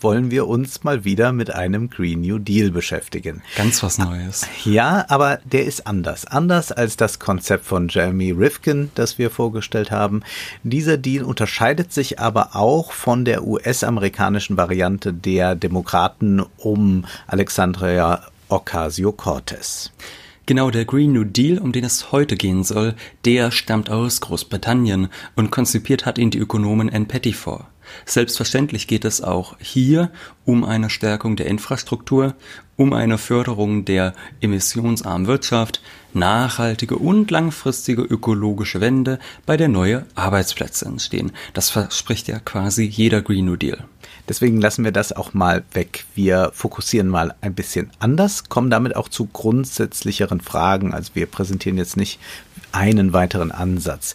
wollen 0.00 0.30
wir 0.30 0.46
uns 0.46 0.84
mal 0.84 1.04
wieder 1.04 1.32
mit 1.32 1.54
einem 1.54 1.90
Green 1.90 2.20
New 2.20 2.38
Deal 2.38 2.70
beschäftigen. 2.70 3.42
Ganz 3.56 3.82
was 3.82 3.98
Neues. 3.98 4.46
Ja, 4.64 5.04
aber 5.08 5.40
der 5.44 5.64
ist 5.64 5.86
anders. 5.86 6.24
Anders 6.24 6.72
als 6.72 6.96
das 6.96 7.18
Konzept 7.18 7.64
von 7.64 7.88
Jeremy 7.88 8.30
Rifkin, 8.30 8.90
das 8.94 9.18
wir 9.18 9.30
vorgestellt 9.30 9.90
haben. 9.90 10.22
Dieser 10.62 10.96
Deal 10.96 11.24
unterscheidet 11.24 11.92
sich 11.92 12.18
aber 12.18 12.54
auch 12.54 12.92
von 12.92 13.24
der 13.24 13.44
US-amerikanischen 13.44 14.56
Variante 14.56 15.12
der 15.12 15.54
Demokraten 15.54 16.44
um 16.58 17.04
Alexandria 17.26 18.22
Ocasio-Cortez. 18.48 19.92
Genau, 20.46 20.70
der 20.70 20.86
Green 20.86 21.12
New 21.12 21.24
Deal, 21.24 21.58
um 21.58 21.72
den 21.72 21.84
es 21.84 22.10
heute 22.10 22.34
gehen 22.34 22.64
soll, 22.64 22.94
der 23.26 23.50
stammt 23.50 23.90
aus 23.90 24.22
Großbritannien 24.22 25.08
und 25.36 25.50
konzipiert 25.50 26.06
hat 26.06 26.16
ihn 26.16 26.30
die 26.30 26.38
Ökonomen 26.38 26.88
Ann 26.88 27.06
Pettifor. 27.06 27.68
Selbstverständlich 28.04 28.86
geht 28.86 29.04
es 29.04 29.22
auch 29.22 29.56
hier 29.58 30.10
um 30.44 30.64
eine 30.64 30.90
Stärkung 30.90 31.36
der 31.36 31.46
Infrastruktur, 31.46 32.34
um 32.76 32.92
eine 32.92 33.18
Förderung 33.18 33.84
der 33.84 34.14
emissionsarmen 34.40 35.26
Wirtschaft, 35.26 35.82
nachhaltige 36.14 36.96
und 36.96 37.30
langfristige 37.30 38.02
ökologische 38.02 38.80
Wende, 38.80 39.18
bei 39.46 39.56
der 39.56 39.68
neue 39.68 40.06
Arbeitsplätze 40.14 40.86
entstehen. 40.86 41.32
Das 41.54 41.70
verspricht 41.70 42.28
ja 42.28 42.38
quasi 42.38 42.84
jeder 42.84 43.20
Green 43.20 43.46
New 43.46 43.56
Deal. 43.56 43.84
Deswegen 44.28 44.60
lassen 44.60 44.84
wir 44.84 44.92
das 44.92 45.12
auch 45.12 45.32
mal 45.32 45.64
weg. 45.72 46.04
Wir 46.14 46.50
fokussieren 46.54 47.08
mal 47.08 47.34
ein 47.40 47.54
bisschen 47.54 47.90
anders, 47.98 48.48
kommen 48.48 48.70
damit 48.70 48.94
auch 48.94 49.08
zu 49.08 49.26
grundsätzlicheren 49.26 50.40
Fragen. 50.40 50.92
Also 50.92 51.14
wir 51.14 51.26
präsentieren 51.26 51.78
jetzt 51.78 51.96
nicht 51.96 52.20
einen 52.70 53.12
weiteren 53.12 53.50
Ansatz. 53.50 54.14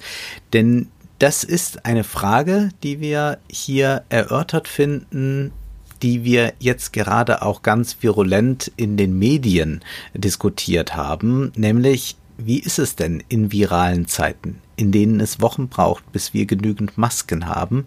Denn 0.54 0.90
das 1.24 1.46
ist 1.46 1.86
eine 1.86 2.04
Frage, 2.04 2.72
die 2.84 3.00
wir 3.00 3.38
hier 3.50 4.04
erörtert 4.10 4.68
finden, 4.68 5.54
die 6.02 6.26
wir 6.26 6.52
jetzt 6.60 6.92
gerade 6.92 7.44
auch 7.44 7.62
ganz 7.62 7.96
virulent 8.02 8.70
in 8.76 8.98
den 8.98 9.18
Medien 9.18 9.80
diskutiert 10.14 10.98
haben, 10.98 11.54
nämlich 11.56 12.18
wie 12.38 12.60
ist 12.60 12.78
es 12.78 12.98
denn 12.98 13.24
in 13.30 13.54
viralen 13.54 14.06
Zeiten, 14.06 14.60
in 14.76 14.92
denen 14.92 15.22
es 15.22 15.40
Wochen 15.40 15.70
braucht, 15.70 16.12
bis 16.12 16.34
wir 16.34 16.46
genügend 16.46 16.98
Masken 16.98 17.46
haben, 17.46 17.86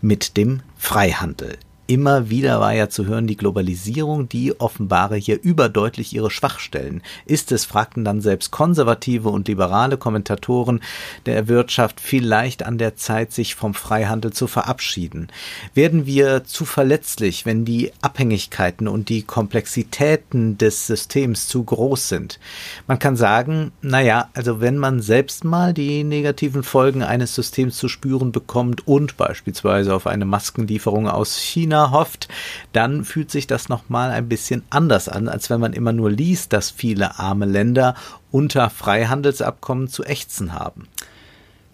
mit 0.00 0.36
dem 0.36 0.60
Freihandel? 0.76 1.58
Immer 1.90 2.28
wieder 2.28 2.60
war 2.60 2.74
ja 2.74 2.90
zu 2.90 3.06
hören, 3.06 3.26
die 3.26 3.38
Globalisierung, 3.38 4.28
die 4.28 4.60
offenbare 4.60 5.16
hier 5.16 5.42
überdeutlich 5.42 6.12
ihre 6.12 6.30
Schwachstellen. 6.30 7.00
Ist 7.24 7.50
es, 7.50 7.64
fragten 7.64 8.04
dann 8.04 8.20
selbst 8.20 8.50
konservative 8.50 9.30
und 9.30 9.48
liberale 9.48 9.96
Kommentatoren 9.96 10.82
der 11.24 11.48
Wirtschaft, 11.48 11.98
vielleicht 11.98 12.62
an 12.62 12.76
der 12.76 12.96
Zeit, 12.96 13.32
sich 13.32 13.54
vom 13.54 13.72
Freihandel 13.72 14.34
zu 14.34 14.46
verabschieden? 14.48 15.28
Werden 15.72 16.04
wir 16.04 16.44
zu 16.44 16.66
verletzlich, 16.66 17.46
wenn 17.46 17.64
die 17.64 17.90
Abhängigkeiten 18.02 18.86
und 18.86 19.08
die 19.08 19.22
Komplexitäten 19.22 20.58
des 20.58 20.86
Systems 20.86 21.48
zu 21.48 21.64
groß 21.64 22.06
sind? 22.06 22.38
Man 22.86 22.98
kann 22.98 23.16
sagen, 23.16 23.72
naja, 23.80 24.28
also 24.34 24.60
wenn 24.60 24.76
man 24.76 25.00
selbst 25.00 25.42
mal 25.42 25.72
die 25.72 26.04
negativen 26.04 26.64
Folgen 26.64 27.02
eines 27.02 27.34
Systems 27.34 27.78
zu 27.78 27.88
spüren 27.88 28.30
bekommt 28.30 28.86
und 28.86 29.16
beispielsweise 29.16 29.94
auf 29.94 30.06
eine 30.06 30.26
Maskenlieferung 30.26 31.08
aus 31.08 31.38
China 31.38 31.77
China 31.78 31.90
hofft, 31.92 32.28
dann 32.72 33.04
fühlt 33.04 33.30
sich 33.30 33.46
das 33.46 33.68
nochmal 33.68 34.10
ein 34.10 34.28
bisschen 34.28 34.64
anders 34.70 35.08
an, 35.08 35.28
als 35.28 35.48
wenn 35.50 35.60
man 35.60 35.72
immer 35.72 35.92
nur 35.92 36.10
liest, 36.10 36.52
dass 36.52 36.70
viele 36.70 37.18
arme 37.18 37.46
Länder 37.46 37.94
unter 38.30 38.68
Freihandelsabkommen 38.70 39.88
zu 39.88 40.04
ächzen 40.04 40.52
haben. 40.52 40.88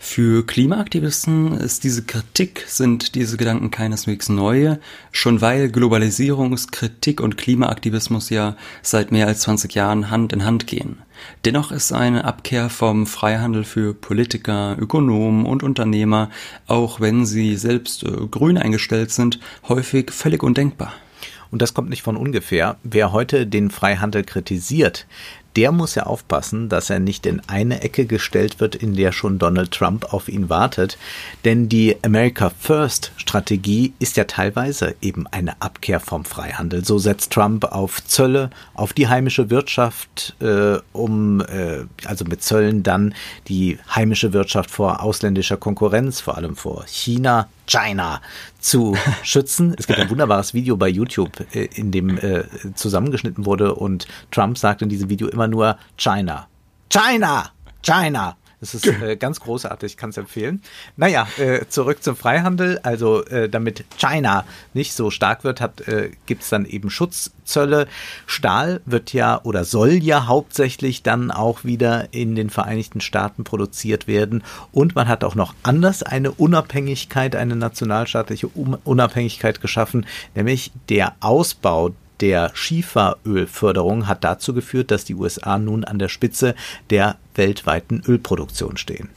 Für 0.06 0.47
Klimaaktivisten 0.47 1.54
ist 1.54 1.82
diese 1.82 2.04
Kritik, 2.04 2.65
sind 2.69 3.15
diese 3.15 3.38
Gedanken 3.38 3.70
keineswegs 3.70 4.28
neue, 4.28 4.78
schon 5.10 5.41
weil 5.41 5.70
Globalisierungskritik 5.70 7.22
und 7.22 7.38
Klimaaktivismus 7.38 8.28
ja 8.28 8.54
seit 8.82 9.12
mehr 9.12 9.26
als 9.26 9.41
20 9.41 9.75
Jahren 9.75 10.10
Hand 10.10 10.34
in 10.34 10.44
Hand 10.44 10.66
gehen. 10.66 10.98
Dennoch 11.47 11.72
ist 11.72 11.92
eine 11.92 12.26
Abkehr 12.26 12.69
vom 12.69 13.06
Freihandel 13.06 13.65
für 13.65 13.94
Politiker, 13.94 14.76
Ökonomen 14.78 15.47
und 15.47 15.62
Unternehmer, 15.62 16.31
auch 16.66 17.00
wenn 17.00 17.25
sie 17.25 17.56
selbst 17.56 18.04
äh, 18.04 18.26
grün 18.31 18.59
eingestellt 18.59 19.10
sind, 19.10 19.41
häufig 19.66 20.12
völlig 20.12 20.42
undenkbar. 20.42 20.92
Und 21.50 21.62
das 21.62 21.72
kommt 21.72 21.88
nicht 21.88 22.03
von 22.03 22.16
ungefähr. 22.16 22.76
Wer 22.82 23.12
heute 23.12 23.47
den 23.47 23.71
Freihandel 23.71 24.25
kritisiert, 24.25 25.06
der 25.56 25.72
muss 25.72 25.94
ja 25.94 26.04
aufpassen, 26.04 26.69
dass 26.69 26.91
er 26.91 26.98
nicht 26.98 27.26
in 27.26 27.41
eine 27.47 27.82
Ecke 27.82 28.06
gestellt 28.06 28.60
wird, 28.60 28.75
in 28.75 28.94
der 28.94 29.12
schon 29.12 29.38
Donald 29.38 29.70
Trump 29.70 30.12
auf 30.12 30.28
ihn 30.28 30.48
wartet. 30.48 30.98
Denn 31.44 31.69
die 31.69 31.97
America 32.03 32.50
First 32.59 33.12
Strategie 33.16 33.92
ist 33.98 34.16
ja 34.16 34.25
teilweise 34.25 34.94
eben 35.00 35.26
eine 35.28 35.60
Abkehr 35.60 36.00
vom 36.00 36.25
Freihandel. 36.25 36.84
So 36.84 36.98
setzt 36.98 37.32
Trump 37.32 37.65
auf 37.65 38.04
Zölle, 38.04 38.50
auf 38.75 38.92
die 38.92 39.09
heimische 39.09 39.50
Wirtschaft, 39.50 40.34
äh, 40.41 40.78
um 40.92 41.41
äh, 41.41 41.84
also 42.04 42.25
mit 42.25 42.42
Zöllen 42.42 42.82
dann 42.82 43.15
die 43.48 43.78
heimische 43.94 44.32
Wirtschaft 44.32 44.71
vor 44.71 45.03
ausländischer 45.03 45.56
Konkurrenz, 45.56 46.21
vor 46.21 46.36
allem 46.36 46.56
vor 46.56 46.84
China, 46.86 47.48
China 47.66 48.20
zu 48.58 48.97
schützen. 49.22 49.75
Es 49.78 49.86
gibt 49.86 49.98
ein 49.98 50.10
wunderbares 50.10 50.54
Video 50.54 50.76
bei 50.76 50.88
YouTube, 50.88 51.47
äh, 51.54 51.69
in 51.75 51.91
dem 51.91 52.19
äh, 52.19 52.44
zusammengeschnitten 52.75 53.47
wurde 53.47 53.75
und 53.75 54.06
Trump 54.30 54.58
sagt 54.58 54.82
in 54.82 54.88
diesem 54.88 55.08
Video 55.08 55.28
immer 55.28 55.48
nur 55.48 55.78
China. 55.97 56.48
China! 56.91 57.50
China! 57.82 58.36
Das 58.64 58.75
ist 58.75 58.86
äh, 58.86 59.16
ganz 59.16 59.41
großartig, 59.41 59.98
kann 59.98 60.08
es 60.08 60.16
empfehlen. 60.16 60.62
Naja, 60.97 61.28
äh, 61.36 61.66
zurück 61.69 62.02
zum 62.02 62.16
Freihandel. 62.16 62.80
Also 62.82 63.22
äh, 63.26 63.50
damit 63.50 63.84
China 63.98 64.47
nicht 64.72 64.94
so 64.94 65.10
stark 65.10 65.44
wird, 65.44 65.60
hat, 65.60 65.86
äh, 65.86 66.12
gibt 66.25 66.44
es 66.44 66.48
dann 66.48 66.64
eben 66.64 66.88
Schutzzölle. 66.88 67.86
Stahl 68.24 68.80
wird 68.86 69.12
ja 69.12 69.38
oder 69.42 69.64
soll 69.64 69.92
ja 69.92 70.28
hauptsächlich 70.28 71.03
dann 71.03 71.30
auch 71.30 71.64
wieder 71.64 72.08
in 72.14 72.34
den 72.36 72.48
Vereinigten 72.48 73.03
Staaten 73.03 73.44
produziert 73.44 74.06
werden. 74.06 74.42
Und 74.72 74.94
man 74.94 75.08
hat 75.08 75.24
auch 75.24 75.34
noch 75.34 75.54
anders 75.62 76.03
eine 76.03 76.30
Unabhängigkeit, 76.30 77.36
eine 77.36 77.56
nationalstaatliche 77.56 78.48
Unabhängigkeit 78.48 79.60
geschaffen, 79.60 80.06
nämlich 80.34 80.72
der 80.88 81.16
Ausbau 81.20 81.91
der 82.24 82.52
Schieferölförderung 82.54 84.08
hat 84.08 84.24
dazu 84.24 84.54
geführt, 84.54 84.90
dass 84.90 85.04
die 85.04 85.14
USA 85.14 85.58
nun 85.58 85.84
an 85.84 85.98
der 85.98 86.08
Spitze 86.08 86.54
der 86.88 87.18
weltweiten 87.34 88.02
Ölproduktion 88.08 88.78
stehen. 88.78 89.10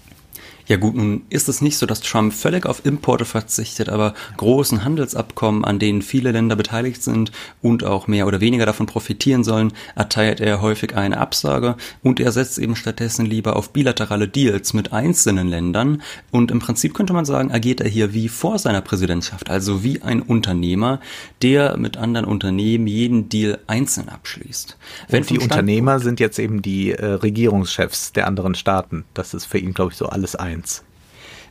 Ja 0.67 0.75
gut, 0.75 0.95
nun 0.95 1.21
ist 1.29 1.47
es 1.47 1.61
nicht 1.61 1.77
so, 1.77 1.85
dass 1.85 2.01
Trump 2.01 2.33
völlig 2.33 2.65
auf 2.65 2.85
Importe 2.85 3.23
verzichtet, 3.23 3.87
aber 3.87 4.13
großen 4.35 4.83
Handelsabkommen, 4.83 5.63
an 5.63 5.79
denen 5.79 6.01
viele 6.01 6.31
Länder 6.31 6.57
beteiligt 6.57 7.01
sind 7.01 7.31
und 7.61 7.85
auch 7.85 8.07
mehr 8.07 8.27
oder 8.27 8.41
weniger 8.41 8.65
davon 8.65 8.85
profitieren 8.85 9.45
sollen, 9.45 9.71
erteilt 9.95 10.41
er 10.41 10.61
häufig 10.61 10.95
eine 10.97 11.19
Absage 11.19 11.77
und 12.03 12.19
er 12.19 12.33
setzt 12.33 12.59
eben 12.59 12.75
stattdessen 12.75 13.25
lieber 13.25 13.55
auf 13.55 13.69
bilaterale 13.71 14.27
Deals 14.27 14.73
mit 14.73 14.91
einzelnen 14.91 15.47
Ländern 15.47 16.01
und 16.31 16.51
im 16.51 16.59
Prinzip 16.59 16.93
könnte 16.93 17.13
man 17.13 17.23
sagen, 17.23 17.49
agiert 17.49 17.79
er 17.79 17.89
hier 17.89 18.13
wie 18.13 18.27
vor 18.27 18.59
seiner 18.59 18.81
Präsidentschaft, 18.81 19.49
also 19.49 19.85
wie 19.85 20.01
ein 20.01 20.21
Unternehmer, 20.21 20.99
der 21.41 21.77
mit 21.77 21.95
anderen 21.95 22.25
Unternehmen 22.25 22.87
jeden 22.87 23.29
Deal 23.29 23.59
einzeln 23.67 24.09
abschließt. 24.09 24.77
Wenn 25.07 25.21
und 25.21 25.29
die 25.29 25.39
Unternehmer 25.39 25.99
sind 25.99 26.19
jetzt 26.19 26.39
eben 26.39 26.61
die 26.61 26.91
äh, 26.91 27.05
Regierungschefs 27.05 28.11
der 28.11 28.27
anderen 28.27 28.53
Staaten. 28.55 29.05
Das 29.13 29.33
ist 29.33 29.45
für 29.45 29.59
ihn, 29.59 29.73
glaube 29.73 29.91
ich, 29.91 29.97
so 29.97 30.07
alles 30.07 30.35
ein. 30.35 30.56
Science. 30.57 30.83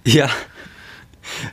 Ja. 0.04 0.28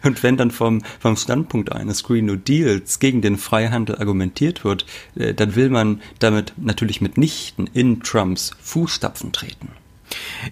Und 0.03 0.21
wenn 0.21 0.37
dann 0.37 0.51
vom, 0.51 0.83
vom 0.99 1.17
Standpunkt 1.17 1.71
eines 1.71 2.03
Green 2.03 2.25
New 2.25 2.35
Deals 2.35 2.99
gegen 2.99 3.23
den 3.23 3.37
Freihandel 3.37 3.95
argumentiert 3.95 4.63
wird, 4.63 4.85
äh, 5.15 5.33
dann 5.33 5.55
will 5.55 5.69
man 5.69 6.01
damit 6.19 6.53
natürlich 6.57 7.01
mitnichten 7.01 7.67
in 7.73 8.01
Trumps 8.01 8.51
Fußstapfen 8.61 9.31
treten. 9.31 9.69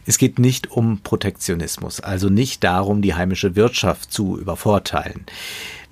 Es 0.06 0.18
geht 0.18 0.40
nicht 0.40 0.72
um 0.72 1.00
Protektionismus, 1.02 2.00
also 2.00 2.30
nicht 2.30 2.64
darum, 2.64 3.02
die 3.02 3.14
heimische 3.14 3.56
Wirtschaft 3.56 4.12
zu 4.12 4.38
übervorteilen. 4.38 5.26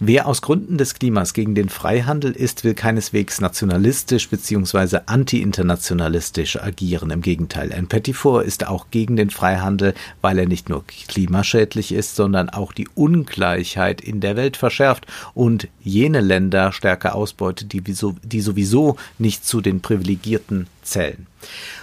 Wer 0.01 0.27
aus 0.27 0.42
Gründen 0.42 0.77
des 0.77 0.94
Klimas 0.94 1.33
gegen 1.33 1.56
den 1.56 1.68
Freihandel 1.68 2.31
ist, 2.31 2.63
will 2.63 2.74
keineswegs 2.74 3.42
nationalistisch 3.42 4.30
bzw. 4.30 5.00
anti-internationalistisch 5.06 6.56
agieren. 6.56 7.12
Im 7.12 7.21
Gegenteil, 7.21 7.74
ein 7.74 7.88
Pettifor 7.88 8.44
ist 8.44 8.66
auch 8.66 8.92
gegen 8.92 9.18
den 9.18 9.30
Freihandel, 9.30 9.94
weil 10.22 10.39
er 10.39 10.48
nicht 10.48 10.69
nur 10.69 10.86
klimaschädlich 10.88 11.92
ist, 11.92 12.15
sondern 12.15 12.50
auch 12.50 12.72
die 12.72 12.88
Ungleichheit 12.95 14.00
in 14.00 14.22
der 14.22 14.38
Welt 14.38 14.56
verschärft 14.56 15.06
und 15.33 15.68
jene 15.83 16.22
Länder 16.22 16.72
stärker 16.72 17.13
ausbeutet, 17.13 17.74
die 17.74 18.42
sowieso 18.42 18.95
nicht 19.18 19.45
zu 19.45 19.60
den 19.60 19.81
Privilegierten 19.81 20.68
zählen. 20.81 21.27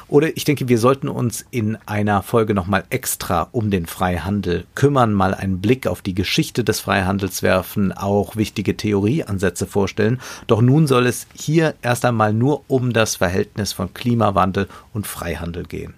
Oder 0.09 0.37
ich 0.37 0.45
denke, 0.45 0.69
wir 0.69 0.79
sollten 0.79 1.09
uns 1.09 1.45
in 1.51 1.77
einer 1.87 2.23
Folge 2.23 2.55
nochmal 2.55 2.85
extra 2.91 3.49
um 3.53 3.71
den 3.71 3.87
Freihandel 3.87 4.65
kümmern, 4.75 5.13
mal 5.13 5.35
einen 5.35 5.61
Blick 5.61 5.87
auf 5.87 6.01
die 6.01 6.15
Geschichte 6.15 6.63
des 6.63 6.81
Freihandels 6.81 7.43
werfen, 7.43 7.93
auch 7.93 8.37
wichtige 8.37 8.77
Theorieansätze 8.77 9.67
vorstellen. 9.67 10.21
Doch 10.47 10.61
nun 10.61 10.87
soll 10.87 11.07
es 11.07 11.27
hier 11.35 11.75
erst 11.83 12.05
einmal 12.05 12.33
nur 12.33 12.63
um 12.69 12.93
das 12.93 13.17
Verhältnis 13.17 13.73
von 13.73 13.93
Klimawandel 13.95 14.69
und 14.93 15.07
Freihandel 15.07 15.65
gehen. 15.65 15.95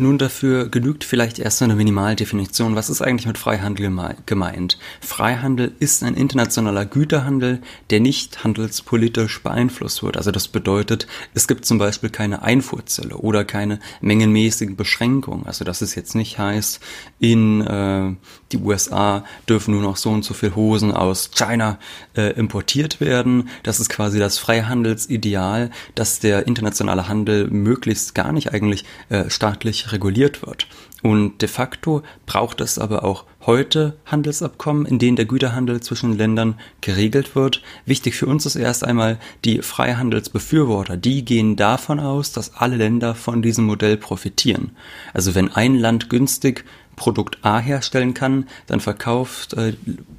Nun, 0.00 0.16
dafür 0.16 0.68
genügt 0.68 1.02
vielleicht 1.02 1.40
erst 1.40 1.60
eine 1.60 1.74
Minimaldefinition. 1.74 2.76
Was 2.76 2.88
ist 2.88 3.02
eigentlich 3.02 3.26
mit 3.26 3.36
Freihandel 3.36 3.90
gemeint? 4.26 4.78
Freihandel 5.00 5.72
ist 5.80 6.04
ein 6.04 6.14
internationaler 6.14 6.86
Güterhandel, 6.86 7.60
der 7.90 7.98
nicht 7.98 8.44
handelspolitisch 8.44 9.42
beeinflusst 9.42 10.04
wird. 10.04 10.16
Also 10.16 10.30
das 10.30 10.46
bedeutet, 10.46 11.08
es 11.34 11.48
gibt 11.48 11.64
zum 11.64 11.78
Beispiel 11.78 12.10
keine 12.10 12.42
Einfuhrzölle 12.42 13.16
oder 13.16 13.44
keine 13.44 13.80
mengenmäßigen 14.00 14.76
Beschränkungen. 14.76 15.46
Also 15.46 15.64
dass 15.64 15.82
es 15.82 15.96
jetzt 15.96 16.14
nicht 16.14 16.38
heißt, 16.38 16.78
in 17.18 17.60
äh, 17.62 18.14
die 18.52 18.58
USA 18.58 19.24
dürfen 19.48 19.74
nur 19.74 19.82
noch 19.82 19.96
so 19.96 20.10
und 20.10 20.24
so 20.24 20.32
viel 20.32 20.54
Hosen 20.54 20.92
aus 20.92 21.32
China 21.34 21.80
äh, 22.16 22.34
importiert 22.34 23.00
werden. 23.00 23.48
Das 23.64 23.80
ist 23.80 23.88
quasi 23.88 24.20
das 24.20 24.38
Freihandelsideal, 24.38 25.70
dass 25.96 26.20
der 26.20 26.46
internationale 26.46 27.08
Handel 27.08 27.48
möglichst 27.48 28.14
gar 28.14 28.30
nicht 28.30 28.52
eigentlich 28.52 28.84
äh, 29.08 29.28
staatlich 29.28 29.87
reguliert 29.92 30.46
wird. 30.46 30.66
Und 31.02 31.42
de 31.42 31.48
facto 31.48 32.02
braucht 32.26 32.60
es 32.60 32.78
aber 32.78 33.04
auch 33.04 33.24
heute 33.46 33.96
Handelsabkommen, 34.04 34.84
in 34.84 34.98
denen 34.98 35.16
der 35.16 35.26
Güterhandel 35.26 35.80
zwischen 35.80 36.16
Ländern 36.16 36.58
geregelt 36.80 37.36
wird. 37.36 37.62
Wichtig 37.86 38.16
für 38.16 38.26
uns 38.26 38.46
ist 38.46 38.56
erst 38.56 38.84
einmal 38.84 39.18
die 39.44 39.62
Freihandelsbefürworter. 39.62 40.96
Die 40.96 41.24
gehen 41.24 41.54
davon 41.54 42.00
aus, 42.00 42.32
dass 42.32 42.56
alle 42.56 42.76
Länder 42.76 43.14
von 43.14 43.42
diesem 43.42 43.64
Modell 43.64 43.96
profitieren. 43.96 44.72
Also 45.14 45.34
wenn 45.34 45.52
ein 45.52 45.76
Land 45.76 46.10
günstig 46.10 46.64
Produkt 46.98 47.38
A 47.42 47.58
herstellen 47.58 48.12
kann, 48.12 48.46
dann 48.66 48.80
verkauft 48.80 49.54
äh, 49.54 49.72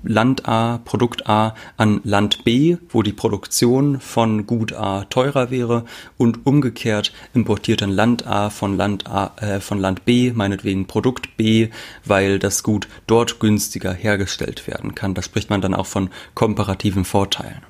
Land 0.03 0.47
A 0.47 0.79
Produkt 0.79 1.27
A 1.27 1.53
an 1.77 2.01
Land 2.03 2.43
B, 2.43 2.77
wo 2.89 3.03
die 3.03 3.13
Produktion 3.13 3.99
von 3.99 4.47
Gut 4.47 4.73
A 4.73 5.03
teurer 5.05 5.51
wäre 5.51 5.85
und 6.17 6.45
umgekehrt 6.45 7.13
importiert 7.33 7.81
dann 7.81 7.91
Land 7.91 8.25
A 8.25 8.49
von 8.49 8.77
Land 8.77 9.05
A 9.07 9.33
äh, 9.37 9.59
von 9.59 9.79
Land 9.79 10.05
B 10.05 10.31
meinetwegen 10.33 10.87
Produkt 10.87 11.37
B, 11.37 11.69
weil 12.05 12.39
das 12.39 12.63
Gut 12.63 12.87
dort 13.05 13.39
günstiger 13.39 13.93
hergestellt 13.93 14.67
werden 14.67 14.95
kann. 14.95 15.13
Da 15.13 15.21
spricht 15.21 15.49
man 15.49 15.61
dann 15.61 15.73
auch 15.73 15.85
von 15.85 16.09
komparativen 16.33 17.05
Vorteilen. 17.05 17.68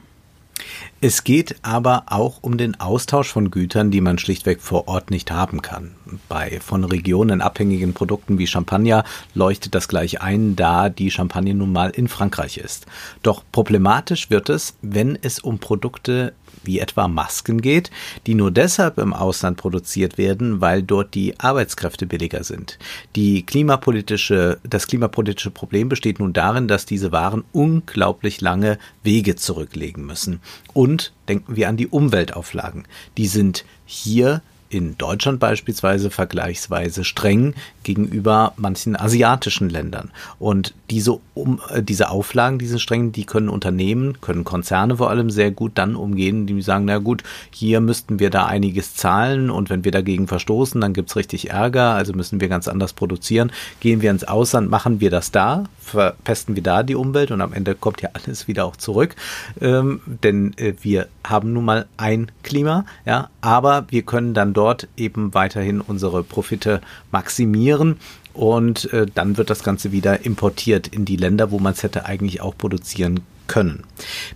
Es 1.01 1.23
geht 1.23 1.55
aber 1.61 2.03
auch 2.07 2.39
um 2.41 2.57
den 2.57 2.77
Austausch 2.77 3.29
von 3.29 3.51
Gütern, 3.51 3.89
die 3.89 4.01
man 4.01 4.17
schlichtweg 4.17 4.59
vor 4.59 4.89
Ort 4.89 5.11
nicht 5.11 5.31
haben 5.31 5.61
kann. 5.61 5.91
Bei 6.27 6.59
von 6.59 6.83
Regionen 6.83 7.39
abhängigen 7.39 7.93
Produkten 7.93 8.37
wie 8.37 8.47
Champagner 8.47 9.05
leuchtet 9.33 9.75
das 9.75 9.87
gleich 9.87 10.21
ein, 10.21 10.57
da 10.57 10.89
die 10.89 11.09
Champagne 11.09 11.53
nun 11.53 11.71
mal 11.71 11.91
in 11.91 12.09
Frankreich 12.09 12.57
ist. 12.57 12.85
Doch 13.23 13.43
problematisch 13.53 14.29
wird 14.29 14.49
es, 14.49 14.75
wenn 14.81 15.17
es 15.21 15.39
um 15.39 15.59
Produkte 15.59 16.33
wie 16.63 16.79
etwa 16.79 17.07
Masken 17.07 17.61
geht, 17.61 17.91
die 18.27 18.35
nur 18.35 18.51
deshalb 18.51 18.97
im 18.97 19.13
Ausland 19.13 19.57
produziert 19.57 20.17
werden, 20.17 20.61
weil 20.61 20.83
dort 20.83 21.15
die 21.15 21.39
Arbeitskräfte 21.39 22.05
billiger 22.05 22.43
sind. 22.43 22.77
Die 23.15 23.45
klimapolitische, 23.45 24.59
das 24.63 24.87
klimapolitische 24.87 25.51
Problem 25.51 25.89
besteht 25.89 26.19
nun 26.19 26.33
darin, 26.33 26.67
dass 26.67 26.85
diese 26.85 27.11
Waren 27.11 27.43
unglaublich 27.51 28.41
lange 28.41 28.77
Wege 29.03 29.35
zurücklegen 29.35 30.05
müssen. 30.05 30.39
Und 30.73 31.13
denken 31.27 31.55
wir 31.55 31.69
an 31.69 31.77
die 31.77 31.87
Umweltauflagen. 31.87 32.85
Die 33.17 33.27
sind 33.27 33.65
hier 33.85 34.41
in 34.69 34.97
Deutschland 34.97 35.39
beispielsweise 35.39 36.11
vergleichsweise 36.11 37.03
streng 37.03 37.55
gegenüber 37.83 38.53
manchen 38.55 38.95
asiatischen 38.95 39.69
Ländern. 39.69 40.11
Und 40.37 40.73
diese, 40.89 41.19
um, 41.33 41.59
äh, 41.69 41.81
diese 41.81 42.09
Auflagen, 42.09 42.59
diese 42.59 42.79
strengen, 42.79 43.11
die 43.11 43.25
können 43.25 43.49
Unternehmen, 43.49 44.21
können 44.21 44.43
Konzerne 44.43 44.97
vor 44.97 45.09
allem 45.09 45.29
sehr 45.29 45.51
gut 45.51 45.73
dann 45.75 45.95
umgehen, 45.95 46.45
die 46.45 46.61
sagen, 46.61 46.85
na 46.85 46.99
gut, 46.99 47.23
hier 47.51 47.81
müssten 47.81 48.19
wir 48.19 48.29
da 48.29 48.45
einiges 48.45 48.95
zahlen 48.95 49.49
und 49.49 49.69
wenn 49.69 49.83
wir 49.83 49.91
dagegen 49.91 50.27
verstoßen, 50.27 50.79
dann 50.79 50.93
gibt's 50.93 51.15
richtig 51.15 51.49
Ärger, 51.49 51.93
also 51.93 52.13
müssen 52.13 52.41
wir 52.41 52.47
ganz 52.47 52.67
anders 52.67 52.93
produzieren. 52.93 53.51
Gehen 53.79 54.01
wir 54.01 54.11
ins 54.11 54.23
Ausland, 54.23 54.69
machen 54.69 54.99
wir 54.99 55.09
das 55.09 55.31
da, 55.31 55.63
verpesten 55.79 56.55
wir 56.55 56.63
da 56.63 56.83
die 56.83 56.95
Umwelt 56.95 57.31
und 57.31 57.41
am 57.41 57.53
Ende 57.53 57.75
kommt 57.75 58.01
ja 58.01 58.09
alles 58.13 58.47
wieder 58.47 58.65
auch 58.65 58.75
zurück. 58.75 59.15
Ähm, 59.61 60.01
denn 60.23 60.53
äh, 60.57 60.73
wir 60.81 61.07
haben 61.23 61.53
nun 61.53 61.65
mal 61.65 61.87
ein 61.97 62.31
Klima, 62.43 62.85
ja, 63.05 63.29
aber 63.41 63.85
wir 63.89 64.03
können 64.03 64.33
dann 64.33 64.53
dort 64.59 64.89
eben 64.97 65.33
weiterhin 65.33 65.79
unsere 65.79 66.21
Profite 66.21 66.81
maximieren 67.11 67.95
und 68.33 68.91
äh, 68.91 69.05
dann 69.05 69.37
wird 69.37 69.49
das 69.49 69.63
Ganze 69.63 69.93
wieder 69.93 70.25
importiert 70.25 70.89
in 70.89 71.05
die 71.05 71.15
Länder, 71.15 71.49
wo 71.49 71.59
man 71.59 71.71
es 71.71 71.81
hätte 71.81 72.03
eigentlich 72.05 72.41
auch 72.41 72.57
produzieren 72.57 73.21
können. 73.47 73.85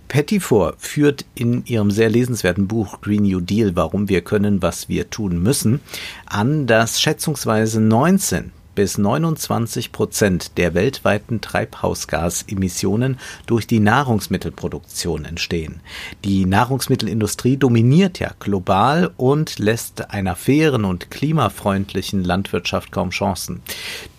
Pettifor 0.08 0.76
führt 0.78 1.26
in 1.34 1.66
ihrem 1.66 1.90
sehr 1.90 2.08
lesenswerten 2.08 2.66
Buch 2.68 3.02
Green 3.02 3.24
New 3.24 3.40
Deal, 3.40 3.76
warum 3.76 4.08
wir 4.08 4.22
können, 4.22 4.62
was 4.62 4.88
wir 4.88 5.10
tun 5.10 5.42
müssen, 5.42 5.80
an, 6.24 6.66
dass 6.66 7.02
schätzungsweise 7.02 7.82
19 7.82 8.50
bis 8.74 8.98
29 8.98 9.92
Prozent 9.92 10.58
der 10.58 10.74
weltweiten 10.74 11.40
Treibhausgasemissionen 11.40 13.18
durch 13.46 13.66
die 13.66 13.80
Nahrungsmittelproduktion 13.80 15.24
entstehen. 15.24 15.80
Die 16.24 16.46
Nahrungsmittelindustrie 16.46 17.56
dominiert 17.56 18.18
ja 18.18 18.32
global 18.38 19.10
und 19.16 19.58
lässt 19.58 20.10
einer 20.10 20.36
fairen 20.36 20.84
und 20.84 21.10
klimafreundlichen 21.10 22.24
Landwirtschaft 22.24 22.92
kaum 22.92 23.10
Chancen. 23.10 23.62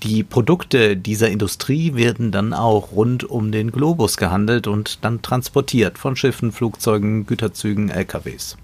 Die 0.03 0.23
Produkte 0.23 0.97
dieser 0.97 1.29
Industrie 1.29 1.95
werden 1.95 2.31
dann 2.31 2.53
auch 2.53 2.91
rund 2.91 3.23
um 3.23 3.51
den 3.51 3.71
Globus 3.71 4.17
gehandelt 4.17 4.67
und 4.67 5.03
dann 5.03 5.21
transportiert 5.21 5.97
von 5.97 6.15
Schiffen, 6.15 6.51
Flugzeugen, 6.51 7.25
Güterzügen, 7.25 7.89
LKWs. 7.89 8.57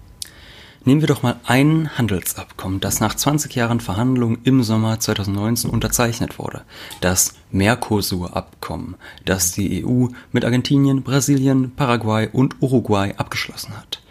Nehmen 0.83 1.01
wir 1.01 1.07
doch 1.07 1.21
mal 1.21 1.39
ein 1.45 1.95
Handelsabkommen, 1.95 2.79
das 2.79 2.99
nach 2.99 3.13
20 3.13 3.53
Jahren 3.53 3.79
Verhandlungen 3.79 4.39
im 4.45 4.63
Sommer 4.63 4.99
2019 4.99 5.69
unterzeichnet 5.69 6.39
wurde. 6.39 6.63
Das 7.01 7.35
Mercosur-Abkommen, 7.51 8.95
das 9.23 9.51
die 9.51 9.85
EU 9.85 10.07
mit 10.31 10.43
Argentinien, 10.43 11.03
Brasilien, 11.03 11.75
Paraguay 11.75 12.29
und 12.33 12.63
Uruguay 12.63 13.13
abgeschlossen 13.15 13.77
hat. 13.77 14.01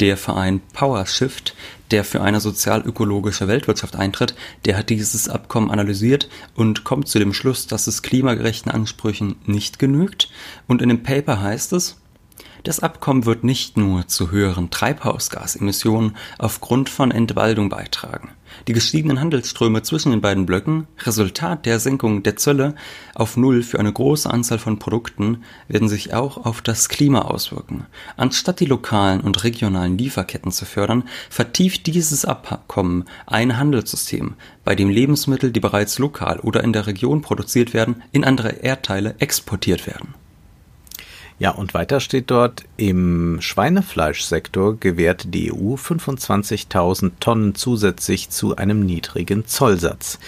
Der 0.00 0.18
Verein 0.18 0.60
PowerShift, 0.74 1.54
der 1.90 2.04
für 2.04 2.20
eine 2.20 2.40
sozial-ökologische 2.40 3.48
Weltwirtschaft 3.48 3.96
eintritt, 3.96 4.34
der 4.66 4.76
hat 4.76 4.90
dieses 4.90 5.26
Abkommen 5.26 5.70
analysiert 5.70 6.28
und 6.54 6.84
kommt 6.84 7.08
zu 7.08 7.18
dem 7.18 7.32
Schluss, 7.32 7.66
dass 7.66 7.86
es 7.86 8.02
klimagerechten 8.02 8.70
Ansprüchen 8.70 9.36
nicht 9.46 9.78
genügt. 9.78 10.28
Und 10.68 10.82
in 10.82 10.90
dem 10.90 11.02
Paper 11.02 11.40
heißt 11.40 11.72
es, 11.72 11.96
das 12.64 12.80
Abkommen 12.80 13.26
wird 13.26 13.44
nicht 13.44 13.76
nur 13.76 14.06
zu 14.06 14.30
höheren 14.30 14.70
Treibhausgasemissionen 14.70 16.16
aufgrund 16.38 16.88
von 16.88 17.10
Entwaldung 17.10 17.68
beitragen. 17.68 18.30
Die 18.68 18.72
gestiegenen 18.72 19.20
Handelsströme 19.20 19.82
zwischen 19.82 20.10
den 20.10 20.20
beiden 20.20 20.44
Blöcken, 20.44 20.86
Resultat 20.98 21.66
der 21.66 21.78
Senkung 21.78 22.22
der 22.22 22.36
Zölle 22.36 22.74
auf 23.14 23.36
Null 23.36 23.62
für 23.62 23.78
eine 23.78 23.92
große 23.92 24.28
Anzahl 24.28 24.58
von 24.58 24.78
Produkten, 24.78 25.44
werden 25.68 25.88
sich 25.88 26.12
auch 26.14 26.44
auf 26.44 26.60
das 26.60 26.88
Klima 26.88 27.22
auswirken. 27.22 27.86
Anstatt 28.16 28.60
die 28.60 28.66
lokalen 28.66 29.20
und 29.20 29.44
regionalen 29.44 29.96
Lieferketten 29.96 30.52
zu 30.52 30.64
fördern, 30.64 31.04
vertieft 31.28 31.86
dieses 31.86 32.24
Abkommen 32.24 33.04
ein 33.26 33.56
Handelssystem, 33.56 34.34
bei 34.64 34.74
dem 34.74 34.88
Lebensmittel, 34.88 35.52
die 35.52 35.60
bereits 35.60 35.98
lokal 35.98 36.40
oder 36.40 36.62
in 36.62 36.72
der 36.72 36.86
Region 36.86 37.22
produziert 37.22 37.72
werden, 37.72 38.02
in 38.12 38.24
andere 38.24 38.50
Erdteile 38.62 39.14
exportiert 39.18 39.86
werden. 39.86 40.14
Ja, 41.40 41.52
und 41.52 41.72
weiter 41.72 42.00
steht 42.00 42.30
dort, 42.30 42.64
im 42.76 43.38
Schweinefleischsektor 43.40 44.76
gewährt 44.76 45.32
die 45.32 45.50
EU 45.50 45.74
25.000 45.74 47.12
Tonnen 47.18 47.54
zusätzlich 47.54 48.28
zu 48.28 48.56
einem 48.56 48.84
niedrigen 48.84 49.46
Zollsatz. 49.46 50.18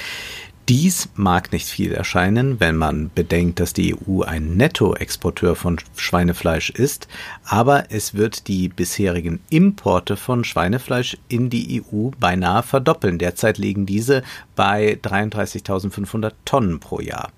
Dies 0.70 1.10
mag 1.14 1.52
nicht 1.52 1.66
viel 1.66 1.92
erscheinen, 1.92 2.60
wenn 2.60 2.76
man 2.76 3.10
bedenkt, 3.14 3.60
dass 3.60 3.74
die 3.74 3.94
EU 3.94 4.22
ein 4.22 4.56
Nettoexporteur 4.56 5.54
von 5.54 5.78
Schweinefleisch 5.96 6.70
ist, 6.70 7.08
aber 7.44 7.90
es 7.90 8.14
wird 8.14 8.48
die 8.48 8.68
bisherigen 8.68 9.40
Importe 9.50 10.16
von 10.16 10.44
Schweinefleisch 10.44 11.18
in 11.28 11.50
die 11.50 11.82
EU 11.82 12.10
beinahe 12.18 12.62
verdoppeln. 12.62 13.18
Derzeit 13.18 13.58
liegen 13.58 13.84
diese 13.84 14.22
bei 14.56 14.98
33.500 15.02 16.32
Tonnen 16.46 16.80
pro 16.80 17.00
Jahr. 17.00 17.32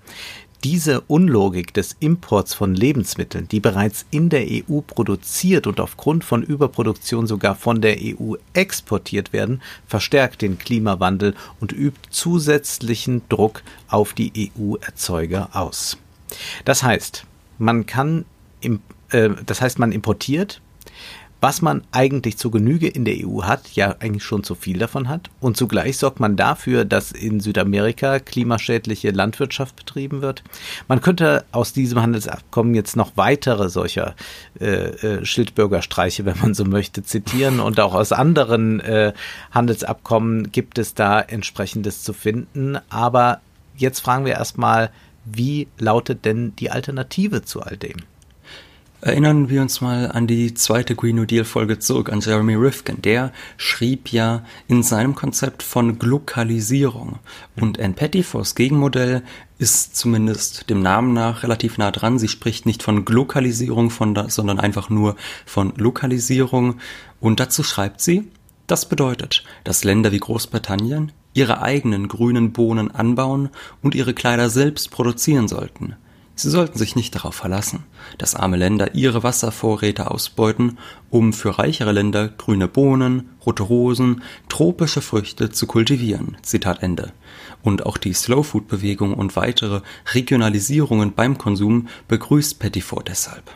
Diese 0.65 1.01
Unlogik 1.01 1.75
des 1.75 1.95
Imports 1.99 2.55
von 2.55 2.73
Lebensmitteln, 2.73 3.47
die 3.47 3.59
bereits 3.59 4.03
in 4.09 4.29
der 4.29 4.47
EU 4.49 4.81
produziert 4.81 5.67
und 5.67 5.79
aufgrund 5.79 6.23
von 6.23 6.41
Überproduktion 6.41 7.27
sogar 7.27 7.53
von 7.53 7.81
der 7.81 7.97
EU 7.99 8.33
exportiert 8.53 9.31
werden, 9.31 9.61
verstärkt 9.85 10.41
den 10.41 10.57
Klimawandel 10.57 11.35
und 11.61 11.71
übt 11.71 11.99
zusätzlichen 12.09 13.21
Druck 13.29 13.61
auf 13.89 14.13
die 14.13 14.51
EU-Erzeuger 14.57 15.49
aus. 15.53 15.99
Das 16.65 16.81
heißt, 16.81 17.27
man 17.59 17.85
kann, 17.85 18.25
äh, 19.11 19.29
das 19.45 19.61
heißt, 19.61 19.77
man 19.77 19.91
importiert, 19.91 20.61
was 21.45 21.61
man 21.61 21.83
eigentlich 21.91 22.39
zu 22.39 22.49
Genüge 22.49 22.87
in 22.87 23.05
der 23.05 23.17
EU 23.23 23.43
hat, 23.43 23.69
ja 23.73 23.97
eigentlich 23.99 24.23
schon 24.23 24.43
zu 24.43 24.55
viel 24.55 24.79
davon 24.79 25.07
hat. 25.07 25.29
Und 25.39 25.55
zugleich 25.55 25.97
sorgt 25.97 26.19
man 26.19 26.35
dafür, 26.35 26.85
dass 26.85 27.11
in 27.11 27.39
Südamerika 27.39 28.17
klimaschädliche 28.17 29.11
Landwirtschaft 29.11 29.75
betrieben 29.75 30.23
wird. 30.23 30.43
Man 30.87 31.01
könnte 31.01 31.45
aus 31.51 31.71
diesem 31.71 32.01
Handelsabkommen 32.01 32.73
jetzt 32.73 32.95
noch 32.95 33.11
weitere 33.13 33.69
solcher 33.69 34.15
äh, 34.59 34.65
äh, 34.65 35.23
Schildbürgerstreiche, 35.23 36.25
wenn 36.25 36.39
man 36.39 36.55
so 36.55 36.65
möchte, 36.65 37.03
zitieren. 37.03 37.59
Und 37.59 37.79
auch 37.79 37.93
aus 37.93 38.11
anderen 38.11 38.79
äh, 38.79 39.13
Handelsabkommen 39.51 40.51
gibt 40.51 40.79
es 40.79 40.95
da 40.95 41.21
entsprechendes 41.21 42.01
zu 42.01 42.13
finden. 42.13 42.79
Aber 42.89 43.39
jetzt 43.77 43.99
fragen 43.99 44.25
wir 44.25 44.33
erstmal, 44.33 44.89
wie 45.25 45.67
lautet 45.77 46.25
denn 46.25 46.55
die 46.55 46.71
Alternative 46.71 47.43
zu 47.43 47.61
all 47.61 47.77
dem? 47.77 47.97
Erinnern 49.05 49.49
wir 49.49 49.61
uns 49.61 49.81
mal 49.81 50.11
an 50.11 50.25
die 50.25 50.55
zweite 50.55 50.95
Green 50.95 51.17
New 51.17 51.25
Deal 51.25 51.45
Folge 51.45 51.77
zurück, 51.77 52.11
an 52.11 52.21
Jeremy 52.21 52.55
Rifkin. 52.55 53.03
Der 53.03 53.31
schrieb 53.55 54.11
ja 54.11 54.43
in 54.67 54.81
seinem 54.81 55.13
Konzept 55.13 55.61
von 55.61 55.99
Glokalisierung. 55.99 57.19
Und 57.55 57.79
Anne 57.79 57.93
Pettifors 57.93 58.55
Gegenmodell 58.55 59.21
ist 59.59 59.95
zumindest 59.95 60.71
dem 60.71 60.81
Namen 60.81 61.13
nach 61.13 61.43
relativ 61.43 61.77
nah 61.77 61.91
dran. 61.91 62.17
Sie 62.17 62.27
spricht 62.27 62.65
nicht 62.65 62.81
von 62.81 63.05
Glokalisierung, 63.05 63.91
von 63.91 64.15
da, 64.15 64.27
sondern 64.31 64.59
einfach 64.59 64.89
nur 64.89 65.17
von 65.45 65.73
Lokalisierung. 65.77 66.79
Und 67.19 67.39
dazu 67.39 67.61
schreibt 67.61 68.01
sie, 68.01 68.27
das 68.65 68.89
bedeutet, 68.89 69.43
dass 69.63 69.83
Länder 69.83 70.13
wie 70.13 70.19
Großbritannien 70.19 71.11
ihre 71.35 71.61
eigenen 71.61 72.07
grünen 72.07 72.53
Bohnen 72.53 72.89
anbauen 72.89 73.49
und 73.83 73.93
ihre 73.93 74.15
Kleider 74.15 74.49
selbst 74.49 74.89
produzieren 74.89 75.47
sollten. 75.47 75.95
Sie 76.37 76.49
sollten 76.49 76.77
sich 76.77 76.97
nicht 76.97 77.15
darauf 77.15 77.33
verlassen, 77.33 77.83
dass 78.17 78.35
arme 78.35 78.57
Länder 78.57 78.93
ihre 78.93 79.23
Wasservorräte 79.23 80.11
ausbeuten, 80.11 80.77
um 81.09 81.31
für 81.31 81.57
reichere 81.57 81.93
Länder 81.93 82.27
grüne 82.27 82.67
Bohnen, 82.67 83.29
rote 83.45 83.63
Rosen, 83.63 84.21
tropische 84.49 85.01
Früchte 85.01 85.49
zu 85.49 85.65
kultivieren. 85.65 86.37
Zitat 86.41 86.83
Ende. 86.83 87.13
Und 87.63 87.85
auch 87.85 87.97
die 87.97 88.13
Slowfood-Bewegung 88.13 89.13
und 89.13 89.37
weitere 89.37 89.81
Regionalisierungen 90.13 91.13
beim 91.13 91.37
Konsum 91.37 91.87
begrüßt 92.09 92.59
Pettiford 92.59 93.07
deshalb. 93.07 93.49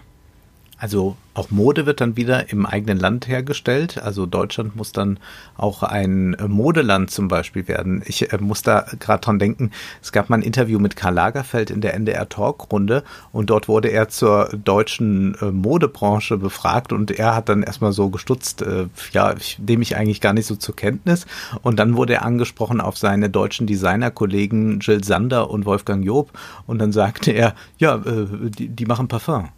Also 0.80 1.18
auch 1.34 1.52
Mode 1.52 1.86
wird 1.86 2.00
dann 2.00 2.16
wieder 2.16 2.52
im 2.52 2.66
eigenen 2.66 2.98
Land 2.98 3.28
hergestellt. 3.28 4.02
Also 4.02 4.26
Deutschland 4.26 4.78
muss 4.78 4.94
dann 4.94 5.20
auch 5.58 5.84
ein 5.84 6.38
Modeland 6.48 7.12
zum 7.12 7.28
Beispiel 7.28 7.68
werden. 7.68 8.02
Ich 8.06 8.32
äh, 8.32 8.38
muss 8.40 8.62
da 8.62 8.86
gerade 9.00 9.22
dran 9.22 9.40
denken, 9.40 9.72
es 10.02 10.14
gab 10.14 10.30
mal 10.30 10.38
ein 10.38 10.42
Interview 10.42 10.80
mit 10.80 10.96
Karl 10.96 11.14
Lagerfeld 11.14 11.70
in 11.70 11.82
der 11.82 11.96
NDR 11.96 12.30
Talkrunde 12.30 13.04
und 13.34 13.50
dort 13.50 13.68
wurde 13.68 13.90
er 13.90 14.08
zur 14.08 14.50
deutschen 14.50 15.36
äh, 15.42 15.52
Modebranche 15.52 16.38
befragt 16.38 16.94
und 16.94 17.12
er 17.12 17.36
hat 17.36 17.50
dann 17.50 17.64
erstmal 17.64 17.92
so 17.92 18.10
gestutzt, 18.10 18.62
äh, 18.62 18.88
ja, 19.12 19.36
ich 19.36 19.60
nehme 19.60 19.84
ich 19.84 19.98
eigentlich 19.98 20.22
gar 20.22 20.34
nicht 20.34 20.46
so 20.46 20.56
zur 20.56 20.76
Kenntnis. 20.78 21.26
Und 21.62 21.78
dann 21.78 21.98
wurde 21.98 22.14
er 22.14 22.26
angesprochen 22.26 22.80
auf 22.80 22.98
seine 22.98 23.30
deutschen 23.30 23.68
Designerkollegen 23.68 24.80
Jill 24.80 25.04
Sander 25.04 25.50
und 25.50 25.66
Wolfgang 25.66 26.06
Job 26.06 26.32
und 26.68 26.80
dann 26.80 26.94
sagte 26.94 27.32
er, 27.32 27.54
ja, 27.78 27.96
äh, 27.96 28.28
die, 28.50 28.70
die 28.70 28.86
machen 28.86 29.10
Parfum. 29.10 29.50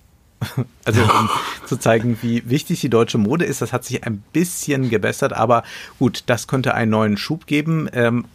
Also 0.85 1.03
um 1.03 1.29
zu 1.65 1.77
zeigen, 1.77 2.17
wie 2.21 2.49
wichtig 2.49 2.81
die 2.81 2.89
deutsche 2.89 3.17
Mode 3.17 3.45
ist, 3.45 3.61
das 3.61 3.71
hat 3.71 3.85
sich 3.85 4.03
ein 4.03 4.23
bisschen 4.33 4.89
gebessert, 4.89 5.33
aber 5.33 5.63
gut, 5.99 6.23
das 6.25 6.47
könnte 6.47 6.73
einen 6.73 6.91
neuen 6.91 7.17
Schub 7.17 7.45
geben. 7.45 7.87
Ähm, 7.93 8.25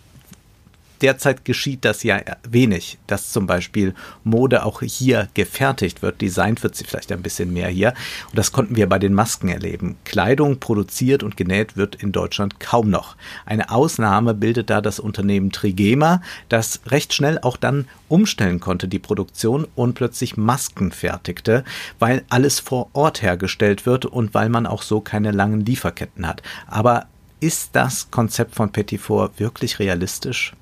derzeit 1.01 1.45
geschieht 1.45 1.85
das 1.85 2.03
ja 2.03 2.21
wenig, 2.49 2.99
dass 3.07 3.33
zum 3.33 3.47
Beispiel 3.47 3.95
Mode 4.25 4.65
auch 4.65 4.83
hier 4.83 5.29
gefertigt 5.35 6.03
wird. 6.03 6.21
Designt 6.21 6.63
wird 6.63 6.75
sie 6.75 6.85
vielleicht 6.85 7.13
ein 7.13 7.23
bisschen 7.23 7.53
mehr 7.53 7.69
hier. 7.69 7.95
Und 8.31 8.39
das 8.39 8.53
konnten 8.53 8.77
wir 8.77 8.89
bei 8.89 8.99
den 8.99 9.15
Masken 9.15 9.49
erleben. 9.49 9.97
Kleidung 10.05 10.61
produziert 10.61 11.23
und 11.23 11.37
genäht 11.37 11.77
wird 11.77 11.97
in 11.97 12.13
Deutschland 12.13 12.61
kaum 12.61 12.91
noch. 12.91 13.17
Eine 13.45 13.71
Ausnahme 13.71 14.35
bildet 14.35 14.71
da 14.71 14.81
das 14.81 14.99
Unternehmen 15.01 15.53
Trigema, 15.53 16.23
das 16.49 16.81
recht 16.87 17.15
schnell 17.15 17.39
auch 17.41 17.57
dann 17.57 17.87
umstellen 18.09 18.61
konnte, 18.61 18.89
die 18.89 18.99
Produktion 18.99 19.67
und 19.75 19.95
plötzlich 19.95 20.37
Masken 20.37 20.93
fertigte, 20.93 21.65
weil 21.99 22.25
alles 22.29 22.61
vor 22.61 22.91
Ort 22.93 23.23
hergestellt 23.23 23.87
wird 23.87 24.07
und 24.07 24.35
weil 24.35 24.49
man 24.49 24.67
auch 24.67 24.83
so 24.83 25.01
keine 25.01 25.33
langen 25.33 25.65
Lieferketten 25.65 26.27
hat. 26.27 26.43
Aber 26.67 27.07
ist 27.41 27.71
das 27.73 28.11
Konzept 28.11 28.55
von 28.55 28.73
Petitfort 28.73 29.39
wirklich 29.39 29.79
realistisch? 29.79 30.55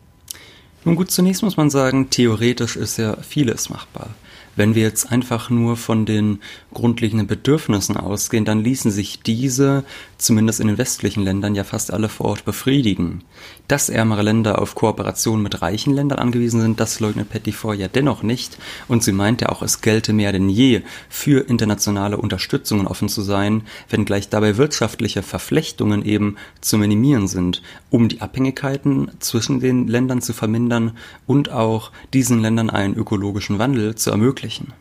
Nun 0.85 0.97
gut, 0.97 1.11
zunächst 1.11 1.43
muss 1.43 1.57
man 1.57 1.71
sagen, 1.71 2.11
theoretisch 2.11 2.77
ist 2.77 2.99
ja 2.99 3.17
vieles 3.17 3.71
machbar. 3.71 4.11
Wenn 4.57 4.75
wir 4.75 4.83
jetzt 4.83 5.11
einfach 5.11 5.51
nur 5.51 5.77
von 5.77 6.07
den 6.07 6.41
grundlegenden 6.73 7.27
Bedürfnissen 7.27 7.97
ausgehen, 7.97 8.45
dann 8.45 8.63
ließen 8.63 8.91
sich 8.91 9.21
diese, 9.21 9.85
zumindest 10.19 10.61
in 10.61 10.69
den 10.69 10.79
westlichen 10.79 11.25
Ländern, 11.25 11.55
ja 11.55 11.65
fast 11.65 11.93
alle 11.93 12.09
vor 12.09 12.27
Ort 12.27 12.45
befriedigen. 12.45 13.25
Dass 13.67 13.89
ärmere 13.89 14.21
Länder 14.21 14.61
auf 14.61 14.75
Kooperation 14.75 15.43
mit 15.43 15.63
reichen 15.63 15.95
Ländern 15.95 16.19
angewiesen 16.19 16.61
sind, 16.61 16.81
das 16.81 17.01
leugnet 17.01 17.31
Pettifort 17.31 17.79
ja 17.79 17.89
dennoch 17.89 18.23
nicht. 18.23 18.59
Und 18.89 19.03
sie 19.03 19.13
meinte 19.13 19.51
auch, 19.51 19.63
es 19.63 19.81
gelte 19.81 20.13
mehr 20.13 20.33
denn 20.33 20.51
je, 20.51 20.83
für 21.09 21.49
internationale 21.49 22.19
Unterstützungen 22.19 22.87
offen 22.87 23.09
zu 23.09 23.23
sein, 23.23 23.63
wenngleich 23.89 24.29
dabei 24.29 24.59
wirtschaftliche 24.59 25.23
Verflechtungen 25.23 26.05
eben 26.05 26.37
zu 26.61 26.77
minimieren 26.77 27.27
sind, 27.27 27.63
um 27.89 28.09
die 28.09 28.21
Abhängigkeiten 28.21 29.11
zwischen 29.21 29.61
den 29.61 29.89
Ländern 29.89 30.21
zu 30.21 30.35
vermindern 30.35 30.99
und 31.27 31.51
auch 31.51 31.91
diesen 32.13 32.43
Ländern 32.43 32.69
einen 32.69 32.95
ökologischen 32.95 33.59
Wandel 33.59 33.95
zu 33.95 34.11
ermöglichen. 34.11 34.75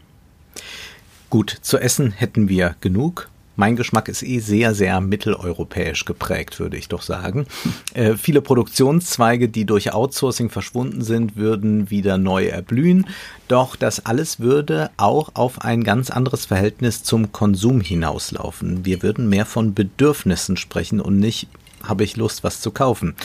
Gut, 1.30 1.58
zu 1.62 1.78
essen 1.78 2.12
hätten 2.12 2.50
wir 2.50 2.76
genug. 2.82 3.30
Mein 3.56 3.76
Geschmack 3.76 4.10
ist 4.10 4.24
eh 4.24 4.40
sehr, 4.40 4.74
sehr 4.74 5.00
mitteleuropäisch 5.00 6.06
geprägt, 6.06 6.60
würde 6.60 6.78
ich 6.78 6.88
doch 6.88 7.04
sagen. 7.04 7.46
Äh, 7.94 8.16
viele 8.16 8.42
Produktionszweige, 8.42 9.48
die 9.48 9.66
durch 9.66 9.94
Outsourcing 9.94 10.50
verschwunden 10.50 11.04
sind, 11.04 11.36
würden 11.36 11.90
wieder 11.92 12.18
neu 12.18 12.48
erblühen. 12.48 13.08
Doch 13.48 13.76
das 13.76 14.06
alles 14.06 14.40
würde 14.40 14.90
auch 14.98 15.30
auf 15.36 15.62
ein 15.62 15.84
ganz 15.84 16.10
anderes 16.10 16.46
Verhältnis 16.46 17.04
zum 17.04 17.32
Konsum 17.32 17.82
hinauslaufen. 17.82 18.86
Wir 18.86 19.04
würden 19.04 19.30
mehr 19.30 19.46
von 19.46 19.76
Bedürfnissen 19.76 20.58
sprechen 20.58 21.00
und 21.00 21.20
nicht 21.20 21.48
habe 21.84 22.04
ich 22.04 22.16
Lust, 22.16 22.44
was 22.44 22.62
zu 22.62 22.72
kaufen. 22.72 23.16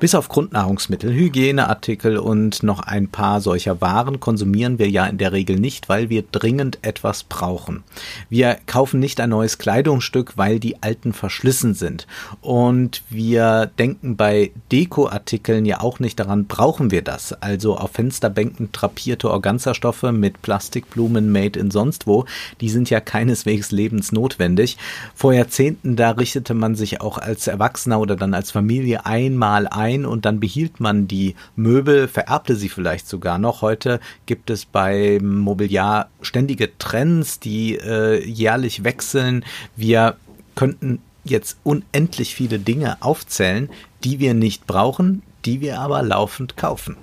Bis 0.00 0.14
auf 0.14 0.28
Grundnahrungsmittel, 0.28 1.12
Hygieneartikel 1.12 2.18
und 2.18 2.62
noch 2.62 2.80
ein 2.80 3.08
paar 3.08 3.40
solcher 3.40 3.80
Waren 3.80 4.20
konsumieren 4.20 4.78
wir 4.78 4.88
ja 4.90 5.06
in 5.06 5.18
der 5.18 5.32
Regel 5.32 5.58
nicht, 5.58 5.88
weil 5.88 6.10
wir 6.10 6.22
dringend 6.22 6.78
etwas 6.82 7.24
brauchen. 7.24 7.84
Wir 8.28 8.58
kaufen 8.66 9.00
nicht 9.00 9.20
ein 9.20 9.30
neues 9.30 9.58
Kleidungsstück, 9.58 10.36
weil 10.36 10.58
die 10.58 10.82
alten 10.82 11.12
verschlissen 11.12 11.74
sind. 11.74 12.06
Und 12.40 13.02
wir 13.08 13.70
denken 13.78 14.16
bei 14.16 14.50
Dekoartikeln 14.72 15.64
ja 15.64 15.80
auch 15.80 16.00
nicht 16.00 16.18
daran, 16.18 16.46
brauchen 16.46 16.90
wir 16.90 17.02
das? 17.02 17.32
Also 17.32 17.76
auf 17.76 17.92
Fensterbänken 17.92 18.70
drapierte 18.72 19.30
Organzastoffe 19.30 20.12
mit 20.12 20.42
Plastikblumen 20.42 21.30
made 21.30 21.58
in 21.58 21.70
sonst 21.70 22.06
wo, 22.06 22.24
die 22.60 22.68
sind 22.68 22.90
ja 22.90 23.00
keineswegs 23.00 23.70
lebensnotwendig. 23.70 24.76
Vor 25.14 25.32
Jahrzehnten, 25.32 25.96
da 25.96 26.10
richtete 26.10 26.54
man 26.54 26.74
sich 26.74 27.00
auch 27.00 27.18
als 27.18 27.46
Erwachsener 27.46 28.00
oder 28.08 28.16
dann 28.16 28.32
als 28.32 28.50
Familie 28.50 29.04
einmal 29.04 29.68
ein 29.68 30.06
und 30.06 30.24
dann 30.24 30.40
behielt 30.40 30.80
man 30.80 31.06
die 31.06 31.36
Möbel, 31.56 32.08
vererbte 32.08 32.56
sie 32.56 32.70
vielleicht 32.70 33.06
sogar 33.06 33.38
noch. 33.38 33.60
Heute 33.60 34.00
gibt 34.24 34.48
es 34.48 34.64
beim 34.64 35.40
Mobiliar 35.40 36.08
ständige 36.22 36.76
Trends, 36.78 37.38
die 37.38 37.76
äh, 37.76 38.24
jährlich 38.24 38.82
wechseln. 38.82 39.44
Wir 39.76 40.16
könnten 40.54 41.00
jetzt 41.24 41.58
unendlich 41.64 42.34
viele 42.34 42.58
Dinge 42.58 42.96
aufzählen, 43.00 43.68
die 44.04 44.18
wir 44.18 44.32
nicht 44.32 44.66
brauchen, 44.66 45.22
die 45.44 45.60
wir 45.60 45.80
aber 45.80 46.02
laufend 46.02 46.56
kaufen. 46.56 46.96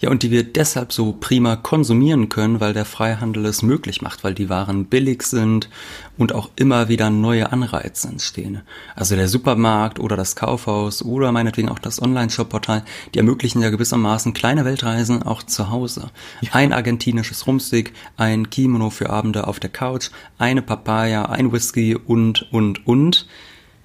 Ja, 0.00 0.10
und 0.10 0.22
die 0.22 0.30
wir 0.30 0.44
deshalb 0.44 0.92
so 0.92 1.12
prima 1.18 1.56
konsumieren 1.56 2.28
können, 2.28 2.60
weil 2.60 2.72
der 2.72 2.84
Freihandel 2.84 3.44
es 3.46 3.62
möglich 3.62 4.00
macht, 4.00 4.22
weil 4.22 4.32
die 4.32 4.48
Waren 4.48 4.84
billig 4.84 5.24
sind 5.24 5.68
und 6.16 6.32
auch 6.32 6.50
immer 6.54 6.88
wieder 6.88 7.10
neue 7.10 7.50
Anreize 7.50 8.06
entstehen. 8.06 8.62
Also 8.94 9.16
der 9.16 9.26
Supermarkt 9.26 9.98
oder 9.98 10.16
das 10.16 10.36
Kaufhaus 10.36 11.02
oder 11.02 11.32
meinetwegen 11.32 11.68
auch 11.68 11.80
das 11.80 12.00
Online-Shop-Portal, 12.00 12.84
die 13.12 13.18
ermöglichen 13.18 13.60
ja 13.60 13.70
gewissermaßen 13.70 14.34
kleine 14.34 14.64
Weltreisen 14.64 15.24
auch 15.24 15.42
zu 15.42 15.70
Hause. 15.70 16.10
Ja. 16.42 16.52
Ein 16.52 16.72
argentinisches 16.72 17.48
Rumstick, 17.48 17.92
ein 18.16 18.50
Kimono 18.50 18.90
für 18.90 19.10
Abende 19.10 19.48
auf 19.48 19.58
der 19.58 19.70
Couch, 19.70 20.10
eine 20.38 20.62
Papaya, 20.62 21.24
ein 21.24 21.52
Whisky 21.52 21.96
und, 21.96 22.46
und, 22.52 22.86
und. 22.86 23.26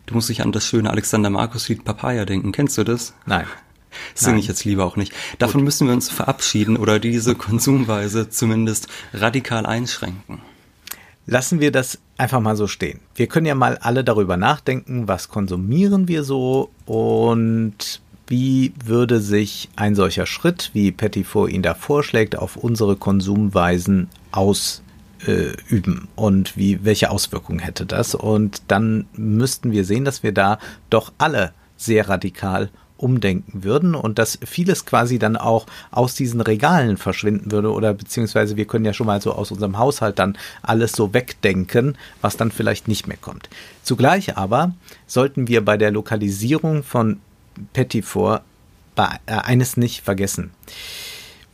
Du 0.05 0.13
musst 0.13 0.29
dich 0.29 0.43
an 0.43 0.51
das 0.51 0.65
schöne 0.67 0.91
Alexander 0.91 1.31
Markus 1.31 1.69
Lied 1.69 1.85
Papaya 1.85 2.25
denken. 2.25 2.51
Kennst 2.51 2.77
du 2.77 2.83
das? 2.83 3.15
Nein. 3.25 3.45
Singe 4.15 4.39
ich 4.39 4.47
jetzt 4.47 4.65
lieber 4.65 4.85
auch 4.85 4.95
nicht. 4.95 5.13
Davon 5.39 5.61
Gut. 5.61 5.65
müssen 5.65 5.87
wir 5.87 5.93
uns 5.93 6.09
verabschieden 6.09 6.77
oder 6.77 6.99
diese 6.99 7.35
Konsumweise 7.35 8.29
zumindest 8.29 8.87
radikal 9.13 9.65
einschränken. 9.65 10.41
Lassen 11.25 11.61
wir 11.61 11.71
das 11.71 11.99
einfach 12.17 12.41
mal 12.41 12.57
so 12.57 12.67
stehen. 12.67 12.99
Wir 13.15 13.27
können 13.27 13.45
ja 13.45 13.55
mal 13.55 13.77
alle 13.77 14.03
darüber 14.03 14.35
nachdenken, 14.35 15.07
was 15.07 15.29
konsumieren 15.29 16.07
wir 16.07 16.23
so 16.23 16.69
und 16.85 18.01
wie 18.27 18.73
würde 18.83 19.19
sich 19.19 19.69
ein 19.75 19.95
solcher 19.95 20.25
Schritt, 20.25 20.71
wie 20.73 20.91
Pettifort 20.91 21.51
ihn 21.51 21.61
da 21.61 21.73
vorschlägt, 21.73 22.37
auf 22.37 22.55
unsere 22.55 22.95
Konsumweisen 22.95 24.09
auswirken 24.31 24.83
äh, 25.25 26.19
und 26.19 26.57
wie, 26.57 26.83
welche 26.83 27.09
Auswirkungen 27.09 27.59
hätte 27.59 27.85
das? 27.85 28.15
Und 28.15 28.63
dann 28.67 29.05
müssten 29.13 29.71
wir 29.71 29.85
sehen, 29.85 30.05
dass 30.05 30.23
wir 30.23 30.31
da 30.31 30.59
doch 30.89 31.11
alle 31.17 31.53
sehr 31.77 32.07
radikal 32.09 32.69
umdenken 33.03 33.63
würden 33.63 33.93
und 33.93 34.17
dass 34.17 34.39
vieles 34.45 34.85
quasi 34.85 35.19
dann 35.19 35.35
auch 35.35 35.65
aus 35.91 36.15
diesen 36.15 36.41
Regalen 36.41 36.97
verschwinden 36.97 37.51
würde 37.51 37.71
oder 37.71 37.93
beziehungsweise 37.93 38.55
wir 38.55 38.65
können 38.65 38.85
ja 38.85 38.93
schon 38.93 39.07
mal 39.07 39.21
so 39.21 39.33
aus 39.33 39.51
unserem 39.51 39.77
Haushalt 39.77 40.17
dann 40.19 40.37
alles 40.61 40.93
so 40.93 41.13
wegdenken, 41.13 41.97
was 42.21 42.37
dann 42.37 42.51
vielleicht 42.51 42.87
nicht 42.87 43.07
mehr 43.07 43.17
kommt. 43.17 43.49
Zugleich 43.83 44.37
aber 44.37 44.73
sollten 45.05 45.47
wir 45.47 45.63
bei 45.63 45.77
der 45.77 45.91
Lokalisierung 45.91 46.83
von 46.83 47.19
Pettifor 47.73 48.41
äh, 48.95 49.07
eines 49.27 49.77
nicht 49.77 50.01
vergessen. 50.01 50.51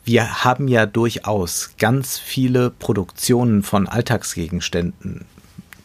Wir 0.06 0.44
haben 0.44 0.68
ja 0.68 0.86
durchaus 0.86 1.72
ganz 1.78 2.18
viele 2.18 2.70
Produktionen 2.70 3.64
von 3.64 3.88
Alltagsgegenständen, 3.88 5.26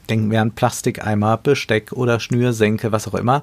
denken 0.08 0.30
wir 0.30 0.40
an 0.40 0.52
Plastikeimer, 0.52 1.36
Besteck 1.36 1.92
oder 1.92 2.20
Schnürsenke, 2.20 2.92
was 2.92 3.08
auch 3.08 3.14
immer, 3.14 3.42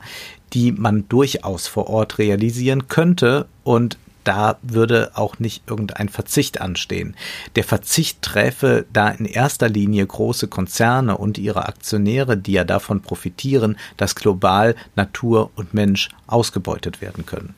die 0.53 0.71
man 0.71 1.07
durchaus 1.09 1.67
vor 1.67 1.87
Ort 1.87 2.17
realisieren 2.17 2.87
könnte 2.87 3.47
und 3.63 3.97
da 4.23 4.57
würde 4.61 5.11
auch 5.15 5.39
nicht 5.39 5.63
irgendein 5.67 6.09
Verzicht 6.09 6.61
anstehen. 6.61 7.15
Der 7.55 7.63
Verzicht 7.63 8.21
träfe 8.21 8.85
da 8.93 9.09
in 9.09 9.25
erster 9.25 9.67
Linie 9.67 10.05
große 10.05 10.47
Konzerne 10.47 11.17
und 11.17 11.37
ihre 11.37 11.67
Aktionäre, 11.67 12.37
die 12.37 12.53
ja 12.53 12.63
davon 12.63 13.01
profitieren, 13.01 13.77
dass 13.97 14.15
global 14.15 14.75
Natur 14.95 15.49
und 15.55 15.73
Mensch 15.73 16.09
ausgebeutet 16.27 17.01
werden 17.01 17.25
können. 17.25 17.55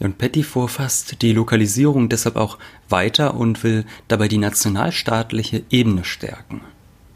Und 0.00 0.16
Pettifor 0.16 0.70
fasst 0.70 1.20
die 1.20 1.32
Lokalisierung 1.32 2.08
deshalb 2.08 2.36
auch 2.36 2.56
weiter 2.88 3.34
und 3.34 3.62
will 3.62 3.84
dabei 4.08 4.28
die 4.28 4.38
nationalstaatliche 4.38 5.62
Ebene 5.68 6.04
stärken. 6.04 6.62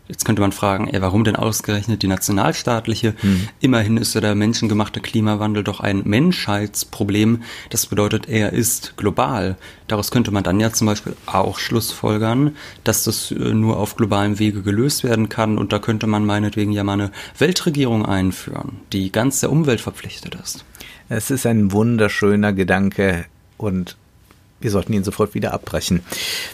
Jetzt 0.06 0.26
könnte 0.26 0.42
man 0.42 0.52
fragen, 0.52 0.88
ey, 0.88 1.00
warum 1.00 1.24
denn 1.24 1.34
ausgerechnet 1.36 2.02
die 2.02 2.08
nationalstaatliche? 2.08 3.14
Hm. 3.20 3.48
Immerhin 3.60 3.96
ist 3.96 4.14
ja 4.14 4.20
der 4.20 4.34
menschengemachte 4.34 5.00
Klimawandel 5.00 5.64
doch 5.64 5.80
ein 5.80 6.02
Menschheitsproblem. 6.04 7.42
Das 7.70 7.86
bedeutet, 7.86 8.28
er 8.28 8.52
ist 8.52 8.98
global. 8.98 9.56
Daraus 9.88 10.10
könnte 10.10 10.30
man 10.30 10.42
dann 10.42 10.60
ja 10.60 10.72
zum 10.72 10.88
Beispiel 10.88 11.16
auch 11.24 11.58
schlussfolgern, 11.58 12.54
dass 12.84 13.04
das 13.04 13.30
äh, 13.30 13.34
nur 13.34 13.78
auf 13.78 13.96
globalem 13.96 14.38
Wege 14.38 14.60
gelöst 14.60 15.04
werden 15.04 15.30
kann. 15.30 15.56
Und 15.56 15.72
da 15.72 15.78
könnte 15.78 16.06
man 16.06 16.26
meinetwegen 16.26 16.72
ja 16.72 16.84
mal 16.84 16.92
eine 16.94 17.10
Weltregierung 17.38 18.04
einführen, 18.04 18.80
die 18.92 19.10
ganz 19.10 19.40
der 19.40 19.50
Umwelt 19.50 19.80
verpflichtet 19.80 20.34
ist. 20.34 20.66
Es 21.08 21.30
ist 21.30 21.46
ein 21.46 21.72
wunderschöner 21.72 22.52
Gedanke 22.52 23.24
und 23.56 23.96
wir 24.60 24.70
sollten 24.70 24.92
ihn 24.92 25.04
sofort 25.04 25.34
wieder 25.34 25.52
abbrechen. 25.52 26.00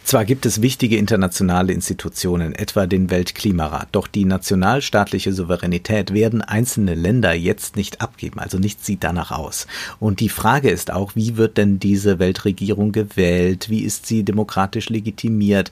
Zwar 0.03 0.25
gibt 0.25 0.45
es 0.45 0.63
wichtige 0.63 0.97
internationale 0.97 1.73
Institutionen, 1.73 2.55
etwa 2.55 2.87
den 2.87 3.11
Weltklimarat, 3.11 3.89
doch 3.93 4.09
die 4.09 4.25
nationalstaatliche 4.25 5.33
Souveränität 5.33 6.13
werden 6.13 6.43
einzelne 6.43 6.95
Länder 6.95 7.33
jetzt 7.35 7.77
nicht 7.77 8.01
abgeben, 8.01 8.41
also 8.41 8.59
nichts 8.59 8.85
sieht 8.85 9.05
danach 9.05 9.31
aus. 9.31 9.67
Und 10.01 10.21
die 10.21 10.29
Frage 10.29 10.71
ist 10.71 10.91
auch, 10.93 11.15
wie 11.15 11.37
wird 11.37 11.57
denn 11.57 11.79
diese 11.79 12.19
Weltregierung 12.19 12.93
gewählt? 12.93 13.71
Wie 13.71 13.83
ist 13.83 14.07
sie 14.07 14.25
demokratisch 14.25 14.89
legitimiert? 14.89 15.71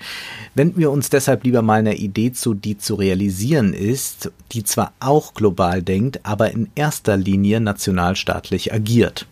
Wenden 0.54 0.78
wir 0.78 0.90
uns 0.90 1.11
deshalb 1.11 1.44
lieber 1.44 1.62
mal 1.62 1.80
einer 1.80 1.97
Idee 1.97 2.32
zu, 2.32 2.54
die 2.54 2.78
zu 2.78 2.94
realisieren 2.94 3.75
ist, 3.75 4.30
die 4.52 4.64
zwar 4.64 4.92
auch 5.00 5.35
global 5.35 5.82
denkt, 5.82 6.20
aber 6.23 6.52
in 6.52 6.68
erster 6.75 7.16
Linie 7.16 7.61
nationalstaatlich 7.61 8.73
agiert. 8.73 9.26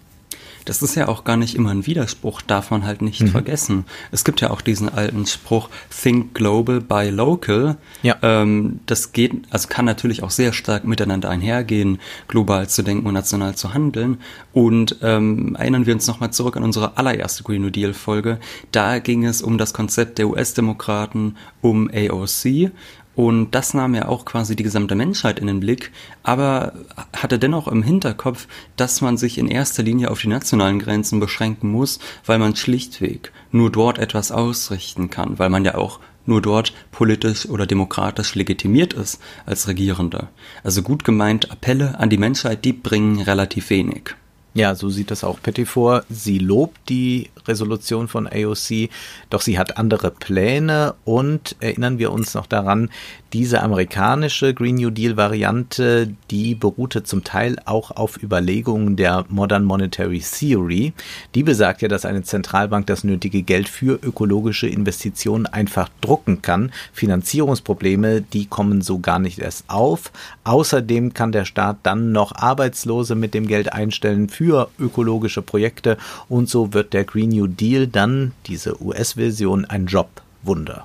Das 0.67 0.83
ist 0.83 0.97
ja 0.97 1.09
auch 1.09 1.25
gar 1.25 1.37
nicht 1.37 1.55
immer 1.55 1.71
ein 1.71 1.87
Widerspruch, 1.87 2.43
darf 2.43 2.71
man 2.71 2.85
halt 2.85 3.01
nicht 3.01 3.23
mhm. 3.23 3.29
vergessen. 3.29 3.85
Es 4.11 4.25
gibt 4.25 4.41
ja 4.41 4.51
auch 4.51 4.61
diesen 4.61 4.89
alten 4.89 5.25
Spruch, 5.25 5.71
think 5.91 6.35
global, 6.35 6.81
buy 6.81 7.09
local. 7.09 7.77
Ja. 8.03 8.17
Ähm, 8.21 8.81
das 8.85 9.13
geht, 9.13 9.33
also 9.51 9.69
kann 9.69 9.85
natürlich 9.85 10.23
auch 10.23 10.31
sehr 10.31 10.53
stark 10.53 10.85
miteinander 10.85 11.31
einhergehen, 11.31 11.99
global 12.29 12.69
zu 12.69 12.83
denken 12.83 13.07
und 13.07 13.15
national 13.15 13.55
zu 13.55 13.73
handeln. 13.73 14.19
Und 14.53 14.97
ähm, 15.03 15.57
erinnern 15.57 15.87
wir 15.87 15.95
uns 15.95 16.07
nochmal 16.07 16.33
zurück 16.33 16.57
an 16.57 16.65
unsere 16.65 16.99
allererste 16.99 17.45
Green 17.45 17.63
New 17.63 17.71
Deal 17.71 17.95
Folge. 17.95 18.39
Da 18.73 18.99
ging 18.99 19.25
es 19.25 19.43
um 19.43 19.59
das 19.59 19.73
Konzept 19.73 20.19
der 20.19 20.29
US-Demokraten, 20.29 21.37
um 21.63 21.89
AOC 21.89 22.73
und 23.17 23.53
das 23.53 23.73
nahm 23.73 23.95
ja 23.95 24.07
auch 24.07 24.27
quasi 24.27 24.55
die 24.55 24.63
gesamte 24.63 24.95
Menschheit 24.95 25.39
in 25.39 25.47
den 25.47 25.59
Blick, 25.59 25.91
aber 26.23 26.75
hatte 27.15 27.39
dennoch 27.39 27.67
im 27.67 27.83
Hinterkopf, 27.83 28.47
dass 28.77 29.01
man 29.01 29.17
sich 29.17 29.39
in 29.39 29.49
erster 29.49 29.83
Linie 29.83 30.11
auf 30.11 30.21
die 30.21 30.29
nationalen 30.29 30.79
Grenzen 30.79 31.19
beschränken 31.19 31.71
muss, 31.71 31.99
weil 32.27 32.39
man 32.39 32.55
schlichtweg 32.55 33.33
nur 33.51 33.73
dort 33.73 33.99
etwas 33.99 34.31
ausrichten 34.31 35.09
kann, 35.09 35.39
weil 35.39 35.49
man 35.49 35.65
ja 35.65 35.77
auch 35.77 35.99
nur 36.27 36.43
dort 36.43 36.75
politisch 36.93 37.49
oder 37.49 37.67
demokratisch 37.67 38.35
legitimiert 38.35 38.93
ist 38.93 39.23
als 39.47 39.67
Regierender. 39.67 40.29
Also 40.63 40.83
gut 40.83 41.03
gemeint 41.03 41.51
Appelle 41.51 41.99
an 41.99 42.11
die 42.11 42.19
Menschheit, 42.19 42.67
die 42.67 42.75
bringen 42.75 43.21
relativ 43.21 43.71
wenig. 43.71 44.15
Ja, 44.57 44.75
so 44.75 44.89
sieht 44.89 45.11
das 45.11 45.23
auch 45.23 45.39
Petty 45.43 45.67
vor. 45.67 46.05
Sie 46.09 46.39
lobt 46.39 46.89
die 46.89 47.29
Resolution 47.47 48.09
von 48.09 48.27
AOC, 48.27 48.89
doch 49.29 49.43
sie 49.43 49.59
hat 49.59 49.77
andere 49.77 50.11
Pläne 50.11 50.95
und 51.05 51.57
erinnern 51.61 51.99
wir 51.99 52.11
uns 52.11 52.33
noch 52.33 52.47
daran, 52.47 52.89
diese 53.35 53.61
amerikanische 53.61 54.55
Green 54.55 54.77
New 54.77 54.89
Deal 54.89 55.19
Variante, 55.19 56.15
die 56.31 56.55
beruhte 56.55 57.03
zum 57.03 57.23
Teil 57.23 57.57
auch 57.67 57.91
auf 57.91 58.23
Überlegungen 58.23 58.97
der 58.97 59.27
Modern 59.29 59.65
Monetary 59.65 60.21
Theory. 60.21 60.95
Die 61.35 61.43
besagt 61.43 61.83
ja, 61.83 61.89
dass 61.89 62.07
eine 62.07 62.23
Zentralbank 62.23 62.87
das 62.87 63.05
nötige 63.05 63.43
Geld 63.43 63.69
für 63.69 63.99
ökologische 64.03 64.69
Investitionen 64.69 65.45
einfach 65.45 65.91
drucken 66.01 66.41
kann. 66.41 66.73
Finanzierungsprobleme, 66.95 68.23
die 68.23 68.47
kommen 68.47 68.81
so 68.81 69.01
gar 69.01 69.19
nicht 69.19 69.39
erst 69.39 69.69
auf. 69.69 70.13
Außerdem 70.45 71.13
kann 71.13 71.33
der 71.33 71.45
Staat 71.45 71.79
dann 71.83 72.13
noch 72.13 72.35
Arbeitslose 72.35 73.17
mit 73.17 73.35
dem 73.35 73.47
Geld 73.49 73.71
einstellen 73.71 74.31
für 74.31 74.46
ökologische 74.79 75.43
Projekte 75.43 75.97
und 76.29 76.49
so 76.49 76.73
wird 76.73 76.93
der 76.93 77.05
Green 77.05 77.31
New 77.31 77.47
Deal 77.47 77.87
dann, 77.87 78.33
diese 78.47 78.81
US-Version, 78.83 79.65
ein 79.65 79.87
Jobwunder. 79.87 80.85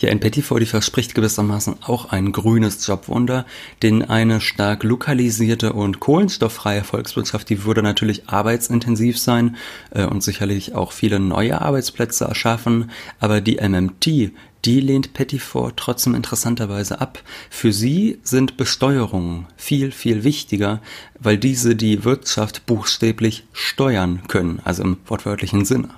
Ja, 0.00 0.08
in 0.08 0.18
Petitfort, 0.18 0.62
die 0.62 0.66
verspricht 0.66 1.14
gewissermaßen 1.14 1.82
auch 1.82 2.06
ein 2.06 2.32
grünes 2.32 2.86
Jobwunder, 2.86 3.44
denn 3.82 4.02
eine 4.02 4.40
stark 4.40 4.82
lokalisierte 4.82 5.74
und 5.74 6.00
kohlenstofffreie 6.00 6.84
Volkswirtschaft, 6.84 7.50
die 7.50 7.64
würde 7.64 7.82
natürlich 7.82 8.26
arbeitsintensiv 8.26 9.18
sein 9.18 9.56
äh, 9.90 10.06
und 10.06 10.22
sicherlich 10.22 10.74
auch 10.74 10.92
viele 10.92 11.20
neue 11.20 11.60
Arbeitsplätze 11.60 12.24
erschaffen, 12.24 12.90
aber 13.18 13.42
die 13.42 13.56
MMT, 13.60 14.32
die 14.64 14.80
lehnt 14.80 15.12
Petitfort 15.12 15.74
trotzdem 15.76 16.14
interessanterweise 16.14 16.98
ab. 17.02 17.22
Für 17.50 17.72
sie 17.72 18.18
sind 18.22 18.56
Besteuerungen 18.56 19.48
viel, 19.58 19.92
viel 19.92 20.24
wichtiger, 20.24 20.80
weil 21.18 21.36
diese 21.36 21.76
die 21.76 22.04
Wirtschaft 22.04 22.64
buchstäblich 22.64 23.44
steuern 23.52 24.22
können, 24.28 24.60
also 24.64 24.82
im 24.82 24.96
wortwörtlichen 25.06 25.66
Sinne. 25.66 25.90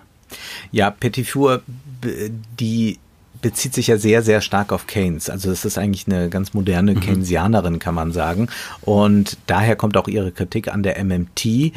Ja, 0.73 0.91
Petitfort, 0.91 1.63
die 2.59 2.99
bezieht 3.43 3.75
sich 3.75 3.89
ja 3.89 3.99
sehr, 3.99 4.23
sehr 4.23 4.41
stark 4.41 4.73
auf 4.73 4.87
Keynes. 4.87 5.29
Also 5.29 5.51
es 5.51 5.65
ist 5.65 5.77
eigentlich 5.77 6.07
eine 6.07 6.31
ganz 6.31 6.55
moderne 6.55 6.95
mhm. 6.95 7.01
Keynesianerin, 7.01 7.81
kann 7.81 7.95
man 7.95 8.13
sagen. 8.13 8.49
Und 8.81 9.37
daher 9.49 9.75
kommt 9.77 9.97
auch 9.97 10.09
ihre 10.09 10.31
Kritik 10.31 10.73
an 10.73 10.83
der 10.85 11.03
MMT, 11.05 11.45
äh, 11.45 11.73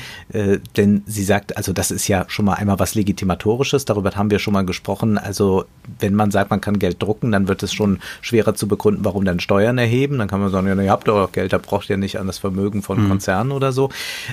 denn 0.78 1.04
sie 1.08 1.24
sagt, 1.24 1.58
also 1.58 1.74
das 1.74 1.90
ist 1.90 2.08
ja 2.08 2.26
schon 2.28 2.46
mal 2.46 2.54
einmal 2.54 2.80
was 2.80 2.94
Legitimatorisches, 2.94 3.86
darüber 3.86 4.12
haben 4.12 4.30
wir 4.30 4.40
schon 4.40 4.54
mal 4.54 4.66
gesprochen. 4.66 5.18
Also 5.18 5.66
wenn 6.00 6.14
man 6.14 6.30
sagt, 6.30 6.52
man 6.52 6.62
kann 6.62 6.78
Geld 6.78 7.02
drucken, 7.02 7.32
dann 7.32 7.48
wird 7.48 7.64
es 7.64 7.74
schon 7.74 8.00
schwerer 8.22 8.54
zu 8.54 8.68
begründen, 8.68 9.04
warum 9.04 9.26
dann 9.26 9.40
Steuern 9.40 9.80
erheben. 9.80 10.20
Dann 10.20 10.28
kann 10.28 10.40
man 10.40 10.52
sagen, 10.52 10.68
ja, 10.68 10.80
ihr 10.80 10.92
habt 10.92 11.08
doch 11.08 11.18
auch 11.18 11.32
Geld, 11.32 11.52
da 11.52 11.58
braucht 11.58 11.90
ihr 11.90 11.98
nicht 11.98 12.20
an 12.20 12.28
das 12.28 12.38
Vermögen 12.38 12.84
von 12.84 13.04
mhm. 13.04 13.10
Konzernen 13.10 13.52
oder 13.52 13.72
so. 13.72 13.90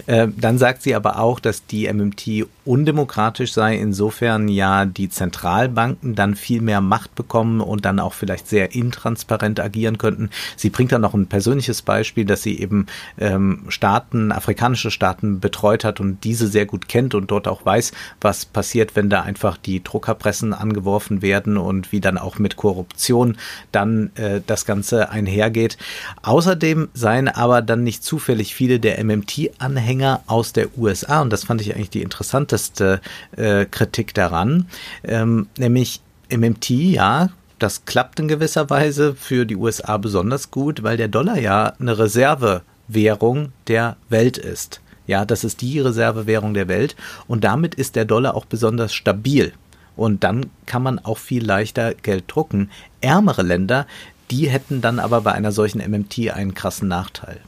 Äh, 0.07 0.29
dann 0.37 0.59
sagt 0.59 0.83
sie 0.83 0.95
aber 0.95 1.19
auch, 1.19 1.41
dass 1.41 1.65
die 1.65 1.91
MMT 1.91 2.47
undemokratisch 2.67 3.55
sei, 3.55 3.77
insofern 3.77 4.49
ja 4.49 4.85
die 4.85 5.09
Zentralbanken 5.09 6.15
dann 6.15 6.35
viel 6.35 6.61
mehr 6.61 6.83
Macht 6.83 7.15
bekommen 7.15 7.22
und 7.61 7.85
dann 7.85 8.01
auch 8.01 8.15
vielleicht 8.15 8.49
sehr 8.49 8.75
intransparent 8.75 9.61
agieren 9.61 9.99
könnten. 9.99 10.31
Sie 10.57 10.71
bringt 10.71 10.93
dann 10.93 11.01
noch 11.01 11.15
ein 11.15 11.27
persönliches 11.27 11.83
Beispiel, 11.83 12.25
dass 12.25 12.43
sie 12.43 12.59
eben 12.59 12.87
ähm, 13.19 13.65
Staaten, 13.69 14.33
afrikanische 14.33 14.91
Staaten 14.91 15.41
betreut 15.41 15.85
hat 15.85 16.01
und 16.01 16.25
diese 16.25 16.47
sehr 16.47 16.67
gut 16.67 16.89
kennt 16.89 17.15
und 17.15 17.31
dort 17.31 17.49
auch 17.49 17.65
weiß, 17.65 17.93
was 18.21 18.45
passiert, 18.45 18.97
wenn 18.97 19.11
da 19.11 19.23
einfach 19.23 19.57
die 19.57 19.83
Druckerpressen 19.83 20.53
angeworfen 20.53 21.23
werden 21.23 21.57
und 21.57 21.93
wie 21.93 22.01
dann 22.01 22.19
auch 22.19 22.39
mit 22.39 22.57
Korruption 22.57 23.37
dann 23.71 24.11
äh, 24.17 24.41
das 24.47 24.65
Ganze 24.65 25.11
einhergeht. 25.11 25.79
Außerdem 26.23 26.89
seien 26.95 27.29
aber 27.29 27.63
dann 27.63 27.85
nicht 27.85 28.05
zufällig 28.05 28.55
viele 28.55 28.81
der 28.81 29.03
MMT-Anhänger 29.03 30.23
aus 30.27 30.53
der 30.53 30.77
USA 30.77 31.23
und 31.23 31.33
das 31.33 31.45
fand 31.45 31.61
ich 31.61 31.75
eigentlich 31.75 31.91
die 31.91 32.03
interessanteste 32.03 33.01
äh, 33.37 33.67
Kritik 33.67 34.15
daran, 34.15 34.67
ähm, 35.05 35.49
nämlich 35.59 36.01
MMT, 36.33 36.71
ja, 36.71 37.29
das 37.59 37.85
klappt 37.85 38.19
in 38.19 38.29
gewisser 38.29 38.71
Weise 38.71 39.15
für 39.15 39.47
die 39.47 39.57
USA 39.57 39.97
besonders 39.97 40.51
gut, 40.51 40.83
weil 40.83 40.97
der 40.97 41.09
Dollar 41.09 41.39
ja 41.39 41.75
eine 41.79 41.99
Reservewährung 41.99 43.53
der 43.69 43.97
Welt 44.09 44.39
ist. 44.39 44.81
Ja, 45.07 45.25
das 45.25 45.45
ist 45.45 45.61
die 45.61 45.79
Reservewährung 45.79 46.55
der 46.55 46.69
Welt 46.69 46.97
und 47.29 47.45
damit 47.45 47.75
ist 47.75 47.97
der 47.97 48.05
Dollar 48.05 48.35
auch 48.35 48.47
besonders 48.47 48.95
stabil. 48.95 49.53
Und 49.95 50.25
dann 50.25 50.47
kann 50.67 50.83
man 50.83 50.99
auch 50.99 51.19
viel 51.19 51.45
leichter 51.45 51.95
Geld 51.95 52.25
drucken. 52.27 52.71
Ärmere 53.01 53.43
Länder, 53.43 53.87
die 54.31 54.49
hätten 54.49 54.81
dann 54.81 54.99
aber 54.99 55.21
bei 55.21 55.33
einer 55.33 55.53
solchen 55.53 55.79
MMT 55.79 56.31
einen 56.31 56.55
krassen 56.55 56.89
Nachteil. 56.89 57.41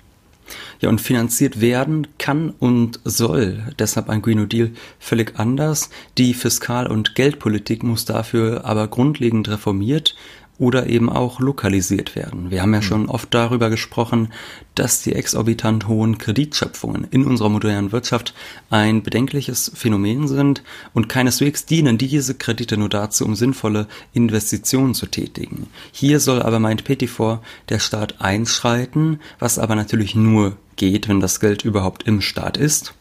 Ja, 0.81 0.89
und 0.89 1.01
finanziert 1.01 1.61
werden 1.61 2.07
kann 2.19 2.51
und 2.51 3.01
soll 3.05 3.63
deshalb 3.79 4.09
ein 4.09 4.23
Green 4.23 4.39
New 4.39 4.47
Deal 4.47 4.71
völlig 4.99 5.39
anders. 5.39 5.91
Die 6.19 6.35
Fiskal- 6.35 6.91
und 6.91 7.15
Geldpolitik 7.15 7.83
muss 7.83 8.05
dafür 8.05 8.65
aber 8.65 8.89
grundlegend 8.89 9.49
reformiert 9.49 10.15
oder 10.59 10.87
eben 10.87 11.11
auch 11.11 11.41
lokalisiert 11.41 12.15
werden. 12.15 12.51
Wir 12.51 12.63
haben 12.63 12.73
ja 12.73 12.81
hm. 12.81 12.87
schon 12.87 13.09
oft 13.09 13.33
darüber 13.35 13.71
gesprochen, 13.71 14.33
dass 14.75 15.03
die 15.03 15.15
exorbitant 15.15 15.89
hohen 15.89 16.19
Kreditschöpfungen 16.19 17.07
in 17.11 17.25
unserer 17.25 17.49
modernen 17.49 17.93
Wirtschaft 17.93 18.35
ein 18.71 19.03
bedenkliches 19.03 19.73
Phänomen 19.75 20.29
sind 20.29 20.63
und 20.93 21.09
keineswegs 21.09 21.67
dienen 21.67 21.99
diese 21.99 22.35
Kredite 22.35 22.77
nur 22.77 22.89
dazu, 22.89 23.25
um 23.25 23.35
sinnvolle 23.35 23.89
Investitionen 24.13 24.95
zu 24.95 25.07
tätigen. 25.07 25.69
Hier 25.93 26.21
soll 26.21 26.41
aber, 26.43 26.61
meint 26.61 26.85
Pettifor, 26.85 27.43
der 27.69 27.81
Staat 27.81 28.21
einschreiten, 28.21 29.21
was 29.39 29.59
aber 29.59 29.75
natürlich 29.75 30.15
nur 30.15 30.57
geht, 30.77 31.09
wenn 31.09 31.21
das 31.21 31.41
Geld 31.41 31.65
überhaupt 31.65 32.05
im 32.05 32.21
Staat 32.21 32.57
ist. 32.57 32.95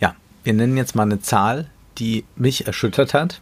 Ja, 0.00 0.14
wir 0.44 0.52
nennen 0.52 0.76
jetzt 0.76 0.94
mal 0.94 1.02
eine 1.02 1.20
Zahl, 1.20 1.68
die 1.98 2.24
mich 2.36 2.66
erschüttert 2.66 3.14
hat. 3.14 3.40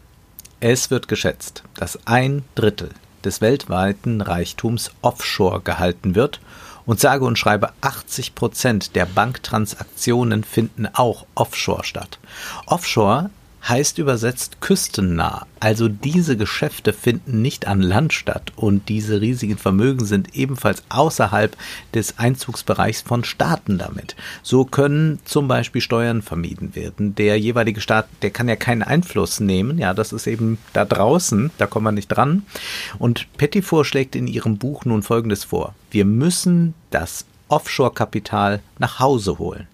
Es 0.61 0.91
wird 0.91 1.09
geschätzt, 1.09 1.62
dass 1.77 2.07
ein 2.07 2.43
Drittel 2.55 2.91
des 3.24 3.40
weltweiten 3.40 4.20
Reichtums 4.20 4.90
offshore 5.02 5.61
gehalten 5.61 6.14
wird 6.14 6.40
und 6.87 7.00
sage 7.00 7.24
und 7.24 7.38
schreibe 7.38 7.70
80 7.81 8.35
Prozent 8.35 8.96
der 8.96 9.04
Banktransaktionen 9.04 10.42
finden 10.42 10.88
auch 10.92 11.26
offshore 11.35 11.85
statt. 11.85 12.18
Offshore 12.66 13.31
heißt 13.66 13.99
übersetzt 13.99 14.61
küstennah. 14.61 15.47
Also 15.61 15.88
diese 15.88 16.37
Geschäfte 16.37 16.92
finden 16.92 17.42
nicht 17.42 17.66
an 17.66 17.83
Land 17.83 18.12
statt 18.12 18.53
und 18.57 18.88
diese 18.88 19.21
riesigen 19.21 19.59
Vermögen 19.59 20.05
sind 20.05 20.35
ebenfalls 20.35 20.83
außerhalb 20.88 21.57
des 21.94 22.18
Einzugsbereichs 22.18 23.03
von 23.03 23.25
Staaten 23.25 23.79
damit. 23.79 24.14
So 24.42 24.64
können 24.64 25.18
zum 25.25 25.49
Beispiel 25.49 25.81
Steuern 25.81 26.23
vermieden 26.23 26.75
werden. 26.77 27.14
Der 27.14 27.38
jeweilige 27.38 27.81
Staat, 27.81 28.09
der 28.23 28.31
kann 28.31 28.49
ja 28.49 28.57
keinen 28.57 28.83
Einfluss 28.83 29.40
nehmen. 29.40 29.79
Ja, 29.79 29.94
das 29.94 30.12
ist 30.12 30.27
eben 30.27 30.59
da 30.73 30.85
draußen, 30.85 31.51
da 31.59 31.66
kommen 31.66 31.87
wir 31.87 31.92
nicht 31.92 32.09
dran. 32.09 32.44
Und 32.99 33.27
Pettifor 33.37 33.85
schlägt 33.85 34.14
in 34.14 34.27
ihrem 34.29 34.59
Buch 34.59 34.85
nun 34.85 35.03
Folgendes 35.03 35.44
vor. 35.44 35.75
Wir 35.90 36.05
müssen 36.05 36.75
das 36.90 37.25
Offshore-Kapital 37.49 38.61
nach 38.79 39.01
Hause 39.01 39.38
holen. 39.38 39.66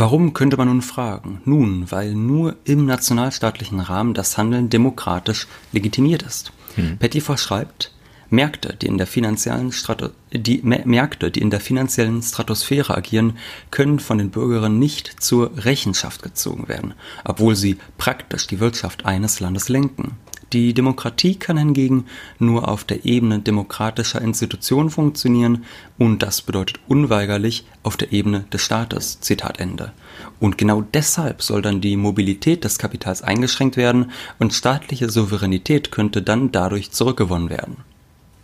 Warum 0.00 0.32
könnte 0.32 0.56
man 0.56 0.68
nun 0.68 0.82
fragen? 0.82 1.40
Nun, 1.44 1.90
weil 1.90 2.14
nur 2.14 2.54
im 2.62 2.86
nationalstaatlichen 2.86 3.80
Rahmen 3.80 4.14
das 4.14 4.38
Handeln 4.38 4.70
demokratisch 4.70 5.48
legitimiert 5.72 6.22
ist. 6.22 6.52
Hm. 6.76 6.98
Pettifor 6.98 7.36
schreibt, 7.36 7.92
Märkte, 8.30 8.76
die 8.80 8.86
in 8.86 8.98
der 8.98 9.08
finanziellen 9.08 9.72
Strato 9.72 10.10
die 10.32 10.60
Märkte, 10.62 11.32
die 11.32 11.40
in 11.40 11.50
der 11.50 11.58
finanziellen 11.58 12.22
Stratosphäre 12.22 12.96
agieren, 12.96 13.38
können 13.72 13.98
von 13.98 14.18
den 14.18 14.30
Bürgerinnen 14.30 14.78
nicht 14.78 15.20
zur 15.20 15.50
Rechenschaft 15.56 16.22
gezogen 16.22 16.68
werden, 16.68 16.94
obwohl 17.24 17.56
sie 17.56 17.78
praktisch 17.96 18.46
die 18.46 18.60
Wirtschaft 18.60 19.04
eines 19.04 19.40
Landes 19.40 19.68
lenken. 19.68 20.12
Die 20.52 20.72
Demokratie 20.72 21.34
kann 21.34 21.58
hingegen 21.58 22.06
nur 22.38 22.68
auf 22.68 22.84
der 22.84 23.04
Ebene 23.04 23.38
demokratischer 23.38 24.22
Institutionen 24.22 24.88
funktionieren 24.88 25.64
und 25.98 26.22
das 26.22 26.40
bedeutet 26.40 26.80
unweigerlich 26.88 27.66
auf 27.82 27.98
der 27.98 28.12
Ebene 28.12 28.44
des 28.50 28.62
Staates. 28.62 29.20
Zitat 29.20 29.60
Ende. 29.60 29.92
Und 30.40 30.56
genau 30.56 30.80
deshalb 30.80 31.42
soll 31.42 31.60
dann 31.60 31.82
die 31.82 31.96
Mobilität 31.96 32.64
des 32.64 32.78
Kapitals 32.78 33.22
eingeschränkt 33.22 33.76
werden 33.76 34.10
und 34.38 34.54
staatliche 34.54 35.10
Souveränität 35.10 35.92
könnte 35.92 36.22
dann 36.22 36.50
dadurch 36.50 36.92
zurückgewonnen 36.92 37.50
werden. 37.50 37.76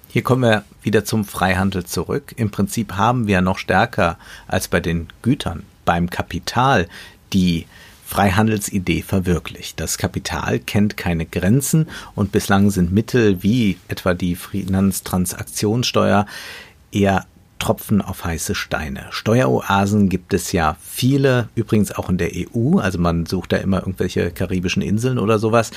Hier 0.08 0.22
kommen 0.22 0.42
wir 0.42 0.64
wieder 0.82 1.04
zum 1.04 1.24
Freihandel 1.24 1.86
zurück. 1.86 2.34
Im 2.36 2.50
Prinzip 2.50 2.92
haben 2.92 3.26
wir 3.26 3.40
noch 3.40 3.58
stärker 3.58 4.18
als 4.46 4.68
bei 4.68 4.80
den 4.80 5.08
Gütern 5.22 5.64
beim 5.84 6.10
Kapital 6.10 6.86
die 7.32 7.66
Freihandelsidee 8.14 9.02
verwirklicht. 9.02 9.80
Das 9.80 9.98
Kapital 9.98 10.60
kennt 10.60 10.96
keine 10.96 11.26
Grenzen 11.26 11.88
und 12.14 12.30
bislang 12.30 12.70
sind 12.70 12.92
Mittel 12.92 13.42
wie 13.42 13.76
etwa 13.88 14.14
die 14.14 14.36
Finanztransaktionssteuer 14.36 16.24
eher 16.92 17.26
Tropfen 17.58 18.02
auf 18.02 18.24
heiße 18.24 18.54
Steine. 18.54 19.06
Steueroasen 19.10 20.08
gibt 20.08 20.34
es 20.34 20.52
ja 20.52 20.76
viele, 20.80 21.48
übrigens 21.54 21.92
auch 21.92 22.10
in 22.10 22.18
der 22.18 22.32
EU. 22.34 22.78
Also 22.78 22.98
man 22.98 23.26
sucht 23.26 23.52
da 23.52 23.56
immer 23.56 23.78
irgendwelche 23.78 24.30
karibischen 24.30 24.82
Inseln 24.82 25.18
oder 25.18 25.38
sowas. 25.38 25.70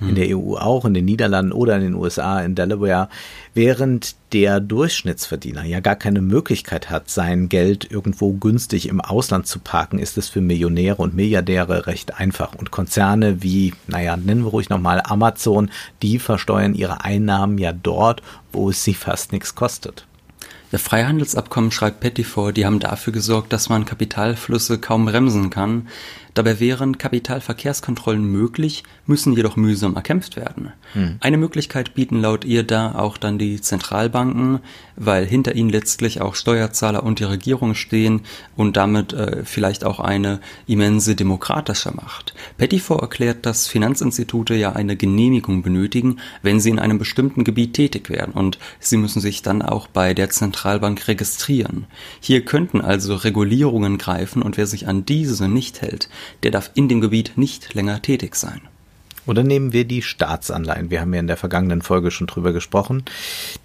In 0.00 0.14
der 0.14 0.36
EU 0.36 0.56
auch, 0.56 0.84
in 0.84 0.94
den 0.94 1.04
Niederlanden 1.04 1.52
oder 1.52 1.76
in 1.76 1.82
den 1.82 1.94
USA, 1.94 2.40
in 2.40 2.54
Delaware. 2.54 3.08
Während 3.54 4.16
der 4.32 4.60
Durchschnittsverdiener 4.60 5.64
ja 5.64 5.80
gar 5.80 5.96
keine 5.96 6.20
Möglichkeit 6.20 6.90
hat, 6.90 7.10
sein 7.10 7.48
Geld 7.48 7.90
irgendwo 7.90 8.32
günstig 8.32 8.88
im 8.88 9.00
Ausland 9.00 9.46
zu 9.46 9.58
parken, 9.58 9.98
ist 9.98 10.16
es 10.18 10.28
für 10.28 10.40
Millionäre 10.40 11.02
und 11.02 11.14
Milliardäre 11.14 11.86
recht 11.86 12.18
einfach. 12.18 12.54
Und 12.54 12.70
Konzerne 12.70 13.42
wie, 13.42 13.74
naja, 13.88 14.16
nennen 14.16 14.44
wir 14.44 14.50
ruhig 14.50 14.68
nochmal 14.68 15.02
Amazon, 15.04 15.70
die 16.02 16.18
versteuern 16.18 16.74
ihre 16.74 17.04
Einnahmen 17.04 17.58
ja 17.58 17.72
dort, 17.72 18.22
wo 18.52 18.70
es 18.70 18.84
sie 18.84 18.94
fast 18.94 19.32
nichts 19.32 19.54
kostet. 19.54 20.06
Der 20.72 20.78
Freihandelsabkommen 20.80 21.70
schreibt 21.70 22.00
Pettifor, 22.00 22.52
die 22.52 22.66
haben 22.66 22.80
dafür 22.80 23.12
gesorgt, 23.12 23.52
dass 23.52 23.68
man 23.68 23.84
Kapitalflüsse 23.84 24.78
kaum 24.78 25.06
bremsen 25.06 25.50
kann. 25.50 25.88
Dabei 26.36 26.60
wären 26.60 26.98
Kapitalverkehrskontrollen 26.98 28.22
möglich, 28.22 28.82
müssen 29.06 29.32
jedoch 29.32 29.56
mühsam 29.56 29.96
erkämpft 29.96 30.36
werden. 30.36 30.70
Hm. 30.92 31.16
Eine 31.20 31.38
Möglichkeit 31.38 31.94
bieten 31.94 32.20
laut 32.20 32.44
ihr 32.44 32.62
da 32.62 32.94
auch 32.94 33.16
dann 33.16 33.38
die 33.38 33.58
Zentralbanken, 33.62 34.60
weil 34.96 35.24
hinter 35.24 35.54
ihnen 35.54 35.70
letztlich 35.70 36.20
auch 36.20 36.34
Steuerzahler 36.34 37.04
und 37.04 37.20
die 37.20 37.24
Regierung 37.24 37.74
stehen 37.74 38.20
und 38.54 38.76
damit 38.76 39.14
äh, 39.14 39.46
vielleicht 39.46 39.82
auch 39.84 39.98
eine 39.98 40.40
immense 40.66 41.16
demokratische 41.16 41.92
Macht. 41.92 42.34
Pettifor 42.58 43.00
erklärt, 43.00 43.46
dass 43.46 43.66
Finanzinstitute 43.66 44.54
ja 44.54 44.74
eine 44.74 44.94
Genehmigung 44.94 45.62
benötigen, 45.62 46.18
wenn 46.42 46.60
sie 46.60 46.68
in 46.68 46.78
einem 46.78 46.98
bestimmten 46.98 47.44
Gebiet 47.44 47.72
tätig 47.72 48.10
werden 48.10 48.34
und 48.34 48.58
sie 48.78 48.98
müssen 48.98 49.22
sich 49.22 49.40
dann 49.40 49.62
auch 49.62 49.86
bei 49.86 50.12
der 50.12 50.28
Zentralbank 50.28 51.08
registrieren. 51.08 51.86
Hier 52.20 52.44
könnten 52.44 52.82
also 52.82 53.14
Regulierungen 53.14 53.96
greifen 53.96 54.42
und 54.42 54.58
wer 54.58 54.66
sich 54.66 54.86
an 54.86 55.06
diese 55.06 55.48
nicht 55.48 55.80
hält, 55.80 56.10
der 56.42 56.50
darf 56.50 56.70
in 56.74 56.88
dem 56.88 57.00
Gebiet 57.00 57.32
nicht 57.36 57.74
länger 57.74 58.02
tätig 58.02 58.36
sein. 58.36 58.60
Oder 59.26 59.42
nehmen 59.42 59.72
wir 59.72 59.84
die 59.84 60.02
Staatsanleihen. 60.02 60.90
Wir 60.90 61.00
haben 61.00 61.12
ja 61.12 61.20
in 61.20 61.26
der 61.26 61.36
vergangenen 61.36 61.82
Folge 61.82 62.10
schon 62.10 62.28
drüber 62.28 62.52
gesprochen. 62.52 63.04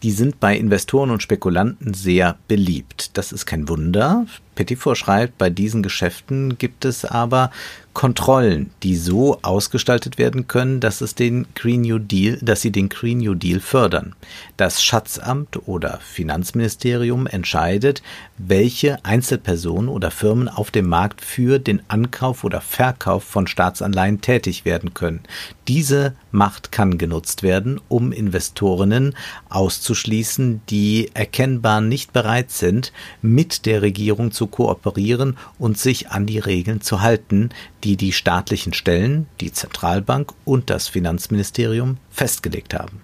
Die 0.01 0.11
sind 0.11 0.39
bei 0.39 0.57
Investoren 0.57 1.11
und 1.11 1.21
Spekulanten 1.21 1.93
sehr 1.93 2.37
beliebt. 2.47 3.15
Das 3.17 3.31
ist 3.31 3.45
kein 3.45 3.69
Wunder. 3.69 4.25
Pettifor 4.55 4.95
schreibt, 4.95 5.37
bei 5.37 5.49
diesen 5.49 5.83
Geschäften 5.83 6.57
gibt 6.57 6.85
es 6.85 7.05
aber 7.05 7.51
Kontrollen, 7.93 8.69
die 8.83 8.95
so 8.95 9.39
ausgestaltet 9.41 10.17
werden 10.17 10.47
können, 10.47 10.79
dass 10.79 11.01
es 11.01 11.13
den 11.13 11.45
Green 11.55 11.81
New 11.81 11.99
Deal, 11.99 12.37
dass 12.41 12.61
sie 12.61 12.71
den 12.71 12.87
Green 12.87 13.17
New 13.17 13.33
Deal 13.33 13.59
fördern. 13.59 14.15
Das 14.55 14.81
Schatzamt 14.81 15.67
oder 15.67 15.99
Finanzministerium 16.01 17.27
entscheidet, 17.27 18.01
welche 18.37 19.03
Einzelpersonen 19.03 19.89
oder 19.89 20.09
Firmen 20.09 20.47
auf 20.47 20.71
dem 20.71 20.87
Markt 20.87 21.21
für 21.21 21.59
den 21.59 21.81
Ankauf 21.89 22.45
oder 22.45 22.61
Verkauf 22.61 23.25
von 23.25 23.45
Staatsanleihen 23.45 24.21
tätig 24.21 24.63
werden 24.63 24.93
können. 24.93 25.19
Diese 25.67 26.15
Macht 26.31 26.71
kann 26.71 26.97
genutzt 26.97 27.43
werden, 27.43 27.81
um 27.89 28.13
Investorinnen 28.13 29.15
auszuschließen, 29.49 30.61
die 30.69 31.11
erkennbar 31.13 31.81
nicht 31.81 32.13
bereit 32.13 32.51
sind, 32.51 32.93
mit 33.21 33.65
der 33.65 33.81
Regierung 33.81 34.31
zu 34.31 34.40
kooperieren 34.47 35.37
und 35.59 35.77
sich 35.77 36.09
an 36.09 36.25
die 36.25 36.39
Regeln 36.39 36.81
zu 36.81 37.01
halten, 37.01 37.49
die 37.83 37.97
die 37.97 38.11
staatlichen 38.11 38.73
Stellen, 38.73 39.27
die 39.39 39.51
Zentralbank 39.51 40.33
und 40.45 40.69
das 40.69 40.87
Finanzministerium 40.87 41.97
festgelegt 42.09 42.73
haben. 42.73 43.01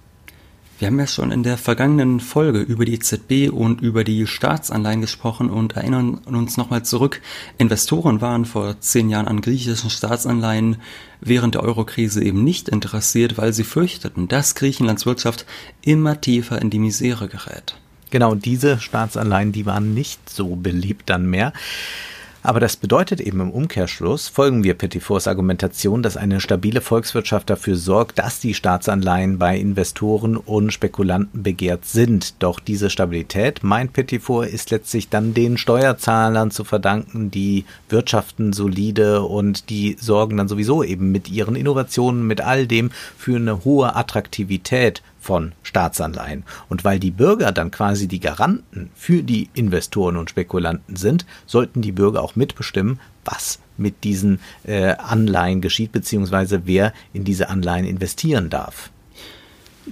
Wir 0.80 0.90
haben 0.90 1.00
ja 1.00 1.08
schon 1.08 1.32
in 1.32 1.42
der 1.42 1.58
vergangenen 1.58 2.20
Folge 2.20 2.60
über 2.60 2.86
die 2.86 2.94
EZB 2.94 3.52
und 3.52 3.82
über 3.82 4.04
die 4.04 4.28
Staatsanleihen 4.28 5.02
gesprochen 5.02 5.50
und 5.50 5.76
erinnern 5.76 6.20
uns 6.26 6.56
nochmal 6.56 6.86
zurück. 6.86 7.20
Investoren 7.58 8.22
waren 8.22 8.46
vor 8.46 8.80
zehn 8.80 9.10
Jahren 9.10 9.28
an 9.28 9.42
griechischen 9.42 9.90
Staatsanleihen 9.90 10.78
während 11.20 11.56
der 11.56 11.64
Eurokrise 11.64 12.24
eben 12.24 12.44
nicht 12.44 12.70
interessiert, 12.70 13.40
weil 13.40 13.54
sie 13.54 13.64
fürchteten, 13.64 14.28
dass 14.28 14.54
Griechenlands 14.54 15.08
Wirtschaft 15.08 15.48
immer 15.82 16.22
tiefer 16.22 16.62
in 16.62 16.70
die 16.70 16.78
Misere 16.78 17.28
gerät. 17.28 17.76
Genau, 18.10 18.36
diese 18.36 18.80
Staatsanleihen, 18.80 19.52
die 19.52 19.66
waren 19.66 19.94
nicht 19.94 20.30
so 20.30 20.56
beliebt 20.56 21.10
dann 21.10 21.30
mehr. 21.30 21.54
Aber 22.48 22.62
das 22.62 22.78
bedeutet 22.78 23.20
eben 23.20 23.42
im 23.42 23.52
Umkehrschluss, 23.52 24.30
folgen 24.30 24.64
wir 24.64 24.76
Petitforts 24.76 25.28
Argumentation, 25.28 26.02
dass 26.02 26.16
eine 26.16 26.40
stabile 26.40 26.80
Volkswirtschaft 26.80 27.50
dafür 27.50 27.76
sorgt, 27.76 28.20
dass 28.20 28.40
die 28.40 28.54
Staatsanleihen 28.54 29.38
bei 29.38 29.58
Investoren 29.58 30.38
und 30.38 30.72
Spekulanten 30.72 31.44
begehrt 31.44 31.84
sind. 31.84 32.42
Doch 32.42 32.62
diese 32.62 32.90
Stabilität, 32.90 33.64
meint 33.64 33.92
Petitfort, 33.92 34.48
ist 34.48 34.72
letztlich 34.72 35.10
dann 35.10 35.34
den 35.34 35.58
Steuerzahlern 35.58 36.50
zu 36.50 36.64
verdanken, 36.64 37.32
die 37.32 37.66
wirtschaften 37.90 38.54
solide 38.54 39.24
und 39.24 39.70
die 39.70 39.98
sorgen 40.00 40.38
dann 40.38 40.48
sowieso 40.48 40.84
eben 40.84 41.12
mit 41.12 41.30
ihren 41.30 41.58
Innovationen, 41.58 42.26
mit 42.26 42.40
all 42.40 42.66
dem 42.66 42.92
für 43.18 43.36
eine 43.36 43.66
hohe 43.66 43.94
Attraktivität 43.94 45.02
von 45.28 45.52
Staatsanleihen. 45.62 46.46
Und 46.70 46.86
weil 46.86 47.00
die 47.00 47.12
Bürger 47.12 47.52
dann 47.52 47.70
quasi 47.70 48.08
die 48.08 48.22
Garanten 48.22 48.90
für 48.96 49.24
die 49.24 49.50
Investoren 49.54 50.16
und 50.16 50.30
Spekulanten 50.30 50.96
sind, 50.96 51.26
sollten 51.46 51.82
die 51.82 51.92
Bürger 51.92 52.24
auch 52.24 52.38
mitbestimmen, 52.38 53.02
was 53.26 53.60
mit 53.76 54.06
diesen 54.06 54.40
äh, 54.64 54.96
Anleihen 54.96 55.60
geschieht, 55.60 55.92
beziehungsweise 55.92 56.62
wer 56.64 56.94
in 57.12 57.26
diese 57.26 57.50
Anleihen 57.50 57.86
investieren 57.86 58.50
darf. 58.50 58.90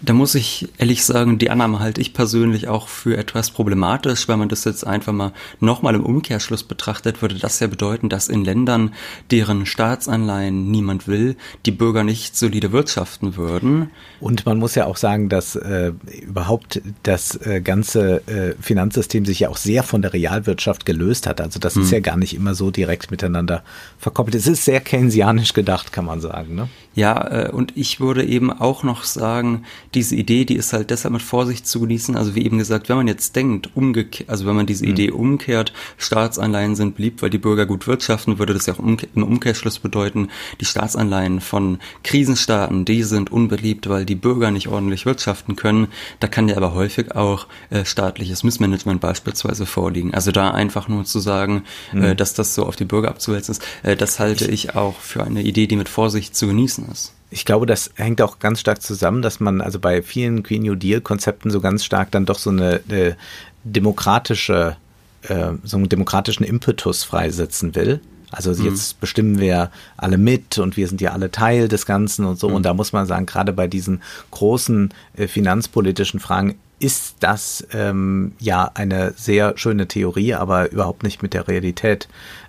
Da 0.02 0.14
muss 0.14 0.36
ich 0.36 0.68
ehrlich 0.78 1.06
sagen, 1.06 1.38
die 1.38 1.50
Annahme 1.50 1.80
halte 1.80 2.02
ich 2.02 2.14
persönlich 2.14 2.68
auch 2.68 2.88
für 2.88 3.18
etwas 3.18 3.52
problematisch, 3.52 4.28
weil 4.28 4.38
man 4.38 4.50
das 4.50 4.66
jetzt 4.66 4.86
einfach 4.86 5.14
mal 5.14 5.32
nochmal 5.60 5.96
im 5.96 6.04
Umkehrschluss 6.04 6.64
betrachtet, 6.64 7.22
würde 7.22 7.36
das 7.36 7.60
ja 7.60 7.68
bedeuten, 7.68 8.10
dass 8.10 8.28
in 8.28 8.44
Ländern, 8.44 8.94
deren 9.32 9.66
Staatsanleihen 9.66 10.70
niemand 10.70 11.08
will, 11.08 11.38
die 11.66 11.72
Bürger 11.72 12.04
nicht 12.04 12.36
solide 12.36 12.72
wirtschaften 12.72 13.38
würden. 13.38 13.90
Und 14.20 14.46
man 14.46 14.60
muss 14.60 14.76
ja 14.76 14.86
auch 14.86 14.98
sagen, 14.98 15.30
dass 15.30 15.56
äh, 15.56 15.94
überhaupt 16.22 16.82
das 17.04 17.36
äh, 17.46 17.62
ganze 17.62 18.28
äh, 18.28 18.56
Finanzsystem 18.60 19.26
sich 19.26 19.42
ja 19.42 19.50
auch 19.50 19.58
sehr 19.58 19.84
von 19.84 20.02
der 20.02 20.14
Realwirtschaft 20.14 20.86
gelöst 20.86 21.26
hat. 21.26 21.40
Also 21.40 21.60
das 21.60 21.76
hm. 21.76 21.84
ist 21.84 21.92
ja 21.92 22.00
gar 22.02 22.18
nicht 22.18 22.36
immer 22.36 22.54
so 22.54 22.70
direkt 22.70 23.12
miteinander 23.12 23.64
verkoppelt. 23.98 24.36
Es 24.36 24.48
ist 24.48 24.66
sehr 24.66 24.82
keynesianisch 24.82 25.54
gedacht, 25.54 25.94
kann 25.94 26.06
man 26.06 26.20
sagen. 26.20 26.56
Ne? 26.56 26.70
Ja, 26.96 27.46
äh, 27.46 27.50
und 27.52 27.76
ich 27.78 28.00
würde 28.00 28.26
eben 28.26 28.52
auch 28.52 28.84
noch 28.84 29.04
sagen, 29.04 29.64
diese 29.94 30.16
Idee, 30.16 30.46
die 30.46 30.56
ist 30.56 30.74
halt 30.74 30.90
deshalb 30.90 31.14
mit 31.14 31.22
Vorsicht 31.22 31.68
zu 31.68 31.80
genießen. 31.82 32.16
Also 32.16 32.36
wie 32.36 32.46
eben 32.46 32.58
gesagt, 32.58 32.90
wenn 32.90 32.98
man 32.98 33.08
jetzt 33.08 33.36
denkt, 33.36 33.70
umgekehrt, 33.76 34.30
also 34.30 34.46
wenn 34.46 34.56
man 34.56 34.66
diese 34.66 34.86
mhm. 34.86 34.92
Idee 34.92 35.12
umkehrt, 35.12 35.74
Staatsanleihen 35.98 36.76
sind 36.76 36.96
beliebt, 36.96 37.22
weil 37.22 37.30
die 37.30 37.38
Bürger 37.38 37.66
gut 37.66 37.88
wirtschaften, 37.88 38.40
würde 38.40 38.54
das 38.54 38.66
ja 38.66 38.74
auch 38.74 38.80
im 38.80 39.24
Umkehrschluss 39.24 39.80
bedeuten, 39.80 40.30
die 40.60 40.66
Staatsanleihen 40.66 41.42
von 41.42 41.80
Krisenstaaten, 42.04 42.86
die 42.86 43.04
sind 43.04 43.32
unbeliebt, 43.32 43.90
weil 43.90 44.06
die 44.06 44.16
Bürger 44.16 44.52
nicht 44.52 44.68
ordentlich 44.68 45.06
wirtschaften 45.06 45.56
können. 45.56 45.88
Da 46.20 46.28
kann 46.28 46.48
ja 46.48 46.58
aber 46.58 46.74
häufig 46.74 47.16
auch 47.16 47.48
äh, 47.70 47.86
staatliches 47.86 48.44
Missmanagement 48.44 49.02
beispielsweise 49.02 49.66
vorliegen. 49.66 50.14
Also 50.14 50.32
da 50.32 50.52
einfach 50.52 50.88
nur 50.88 51.06
zu 51.06 51.20
sagen, 51.20 51.64
mhm. 51.94 52.04
äh, 52.04 52.16
dass 52.16 52.34
das 52.34 52.56
so 52.56 52.66
auf 52.66 52.76
die 52.76 52.86
Bürger 52.86 53.10
abzuwälzen 53.10 53.54
ist, 53.54 53.64
äh, 53.84 53.96
das 53.96 54.20
halte 54.20 54.46
ich 54.46 54.76
auch 54.76 55.00
für 55.00 55.24
eine 55.24 55.42
Idee, 55.42 55.68
die 55.68 55.76
mit 55.76 55.90
Vorsicht 55.90 56.36
zu 56.36 56.48
genießen 56.48 56.88
ist. 56.92 57.15
Ich 57.30 57.46
glaube, 57.46 57.66
das 57.66 57.92
hängt 57.96 58.22
auch 58.22 58.40
ganz 58.40 58.60
stark 58.60 58.82
zusammen, 58.82 59.22
dass 59.22 59.40
man 59.40 59.62
also 59.62 59.80
bei 59.80 60.02
vielen 60.02 60.44
Green 60.44 60.64
New 60.64 60.76
Deal 60.76 61.02
Konzepten 61.02 61.50
so 61.50 61.60
ganz 61.60 61.84
stark 61.84 62.12
dann 62.12 62.26
doch 62.26 62.40
so 62.40 62.50
eine, 62.50 62.82
eine 62.88 63.18
demokratische, 63.64 64.78
äh, 65.24 65.54
so 65.64 65.78
einen 65.78 65.90
demokratischen 65.90 66.44
Impetus 66.44 67.04
freisetzen 67.04 67.76
will. 67.76 68.00
Also 68.32 68.52
mhm. 68.52 68.70
jetzt 68.70 69.00
bestimmen 69.00 69.40
wir 69.40 69.72
alle 69.98 70.18
mit 70.18 70.58
und 70.58 70.78
wir 70.78 70.88
sind 70.88 71.02
ja 71.02 71.12
alle 71.12 71.32
Teil 71.32 71.68
des 71.68 71.86
Ganzen 71.86 72.26
und 72.26 72.38
so. 72.38 72.50
Mhm. 72.50 72.56
Und 72.56 72.64
da 72.64 72.74
muss 72.74 72.94
man 72.94 73.06
sagen, 73.06 73.26
gerade 73.26 73.54
bei 73.54 73.68
diesen 73.68 74.02
großen 74.32 74.94
äh, 75.16 75.28
finanzpolitischen 75.28 76.20
Fragen 76.20 76.56
ist 76.80 77.18
das 77.22 77.66
ähm, 77.72 78.34
ja 78.40 78.70
eine 78.74 79.14
sehr 79.16 79.58
schöne 79.58 79.88
Theorie, 79.88 80.34
aber 80.34 80.72
überhaupt 80.72 81.04
nicht 81.04 81.24
mit 81.24 81.34
der 81.34 81.48
Realität 81.48 82.08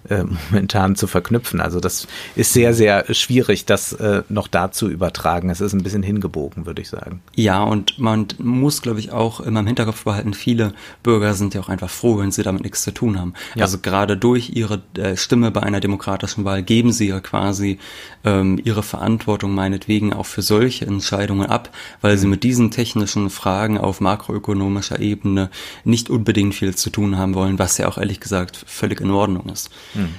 äh, 0.08 0.24
momentan 0.50 0.96
zu 0.96 1.06
verknüpfen. 1.06 1.60
Also 1.60 1.80
das 1.80 2.06
ist 2.34 2.52
sehr, 2.52 2.74
sehr 2.74 3.12
schwierig, 3.14 3.66
das 3.66 3.92
äh, 3.92 4.22
noch 4.28 4.48
da 4.48 4.72
zu 4.72 4.88
übertragen. 4.88 5.50
Es 5.50 5.60
ist 5.60 5.72
ein 5.72 5.82
bisschen 5.82 6.02
hingebogen, 6.02 6.66
würde 6.66 6.82
ich 6.82 6.88
sagen. 6.88 7.22
Ja, 7.34 7.62
und 7.62 7.98
man 7.98 8.26
muss, 8.38 8.82
glaube 8.82 9.00
ich, 9.00 9.12
auch 9.12 9.40
immer 9.40 9.60
im 9.60 9.66
Hinterkopf 9.66 10.04
behalten, 10.04 10.34
viele 10.34 10.72
Bürger 11.02 11.34
sind 11.34 11.54
ja 11.54 11.60
auch 11.60 11.68
einfach 11.68 11.90
froh, 11.90 12.18
wenn 12.18 12.32
sie 12.32 12.42
damit 12.42 12.64
nichts 12.64 12.82
zu 12.82 12.92
tun 12.92 13.18
haben. 13.18 13.34
Ja. 13.54 13.62
Also 13.62 13.78
gerade 13.78 14.16
durch 14.16 14.50
ihre 14.50 14.82
äh, 14.96 15.16
Stimme 15.16 15.50
bei 15.50 15.62
einer 15.62 15.80
demokratischen 15.80 16.44
Wahl 16.44 16.62
geben 16.62 16.92
sie 16.92 17.08
ja 17.08 17.20
quasi 17.20 17.78
ähm, 18.24 18.60
ihre 18.62 18.82
Verantwortung 18.82 19.54
meinetwegen 19.54 20.12
auch 20.12 20.26
für 20.26 20.42
solche 20.42 20.86
Entscheidungen 20.86 21.46
ab, 21.46 21.70
weil 22.00 22.18
sie 22.18 22.26
mhm. 22.26 22.32
mit 22.32 22.44
diesen 22.44 22.70
technischen 22.70 23.30
Fragen 23.30 23.78
auf 23.78 24.00
makroökonomischer 24.16 24.98
Ebene 24.98 25.50
nicht 25.84 26.10
unbedingt 26.10 26.54
viel 26.54 26.74
zu 26.74 26.90
tun 26.90 27.16
haben 27.18 27.34
wollen, 27.34 27.58
was 27.58 27.78
ja 27.78 27.88
auch 27.88 27.98
ehrlich 27.98 28.20
gesagt 28.20 28.56
völlig 28.56 29.00
in 29.00 29.10
Ordnung 29.10 29.48
ist. 29.48 29.70
Hm. 29.92 30.14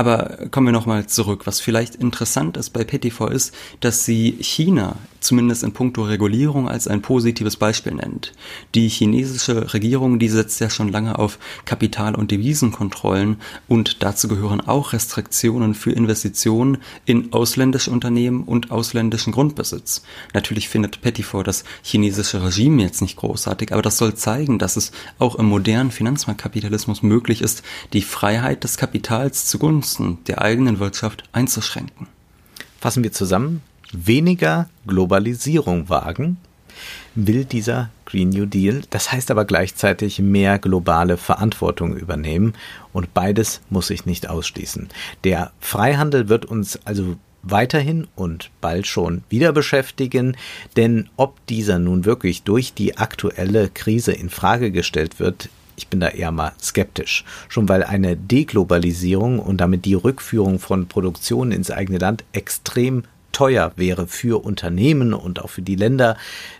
Aber 0.00 0.48
kommen 0.50 0.68
wir 0.68 0.72
nochmal 0.72 1.08
zurück. 1.08 1.42
Was 1.44 1.60
vielleicht 1.60 1.94
interessant 1.94 2.56
ist 2.56 2.70
bei 2.70 2.84
Petitfor 2.84 3.30
ist, 3.30 3.54
dass 3.80 4.06
sie 4.06 4.38
China 4.40 4.96
zumindest 5.20 5.62
in 5.62 5.72
puncto 5.72 6.04
Regulierung 6.04 6.70
als 6.70 6.88
ein 6.88 7.02
positives 7.02 7.56
Beispiel 7.56 7.92
nennt. 7.92 8.32
Die 8.74 8.88
chinesische 8.88 9.74
Regierung, 9.74 10.18
die 10.18 10.30
setzt 10.30 10.58
ja 10.58 10.70
schon 10.70 10.88
lange 10.88 11.18
auf 11.18 11.38
Kapital- 11.66 12.14
und 12.14 12.30
Devisenkontrollen 12.30 13.36
und 13.68 14.02
dazu 14.02 14.26
gehören 14.28 14.62
auch 14.62 14.94
Restriktionen 14.94 15.74
für 15.74 15.92
Investitionen 15.92 16.78
in 17.04 17.34
ausländische 17.34 17.90
Unternehmen 17.90 18.44
und 18.44 18.70
ausländischen 18.70 19.34
Grundbesitz. 19.34 20.02
Natürlich 20.32 20.70
findet 20.70 21.02
Petitfor 21.02 21.44
das 21.44 21.64
chinesische 21.82 22.42
Regime 22.42 22.82
jetzt 22.82 23.02
nicht 23.02 23.16
großartig, 23.16 23.72
aber 23.72 23.82
das 23.82 23.98
soll 23.98 24.14
zeigen, 24.14 24.58
dass 24.58 24.78
es 24.78 24.92
auch 25.18 25.34
im 25.34 25.44
modernen 25.44 25.90
Finanzmarktkapitalismus 25.90 27.02
möglich 27.02 27.42
ist, 27.42 27.62
die 27.92 28.00
Freiheit 28.00 28.64
des 28.64 28.78
Kapitals 28.78 29.44
zugunsten 29.44 29.89
der 29.98 30.42
eigenen 30.42 30.78
Wirtschaft 30.78 31.24
einzuschränken. 31.32 32.06
Fassen 32.80 33.02
wir 33.02 33.12
zusammen 33.12 33.62
weniger 33.92 34.68
Globalisierung 34.86 35.88
wagen, 35.88 36.36
will 37.14 37.44
dieser 37.44 37.90
Green 38.04 38.30
New 38.30 38.46
Deal. 38.46 38.82
Das 38.90 39.12
heißt 39.12 39.30
aber 39.30 39.44
gleichzeitig 39.44 40.18
mehr 40.18 40.58
globale 40.58 41.16
Verantwortung 41.16 41.96
übernehmen 41.96 42.54
und 42.92 43.14
beides 43.14 43.60
muss 43.70 43.88
sich 43.88 44.06
nicht 44.06 44.28
ausschließen. 44.28 44.88
Der 45.24 45.52
Freihandel 45.60 46.28
wird 46.28 46.44
uns 46.46 46.78
also 46.84 47.16
weiterhin 47.42 48.06
und 48.16 48.50
bald 48.60 48.86
schon 48.86 49.22
wieder 49.30 49.52
beschäftigen, 49.52 50.36
denn 50.76 51.08
ob 51.16 51.44
dieser 51.46 51.78
nun 51.78 52.04
wirklich 52.04 52.42
durch 52.42 52.74
die 52.74 52.98
aktuelle 52.98 53.70
Krise 53.70 54.12
in 54.12 54.28
Frage 54.28 54.70
gestellt 54.70 55.18
wird, 55.20 55.48
ich 55.80 55.88
bin 55.88 56.00
da 56.00 56.08
eher 56.08 56.30
mal 56.30 56.52
skeptisch. 56.60 57.24
Schon 57.48 57.68
weil 57.68 57.82
eine 57.82 58.16
Deglobalisierung 58.16 59.38
und 59.38 59.58
damit 59.58 59.86
die 59.86 59.94
Rückführung 59.94 60.58
von 60.58 60.88
Produktion 60.88 61.52
ins 61.52 61.70
eigene 61.70 61.98
Land 61.98 62.24
extrem 62.32 63.04
teuer 63.32 63.72
wäre 63.76 64.06
für 64.06 64.44
Unternehmen 64.44 65.14
und 65.14 65.40
auch 65.40 65.48
für 65.48 65.62
die 65.62 65.76
Länder. 65.76 66.18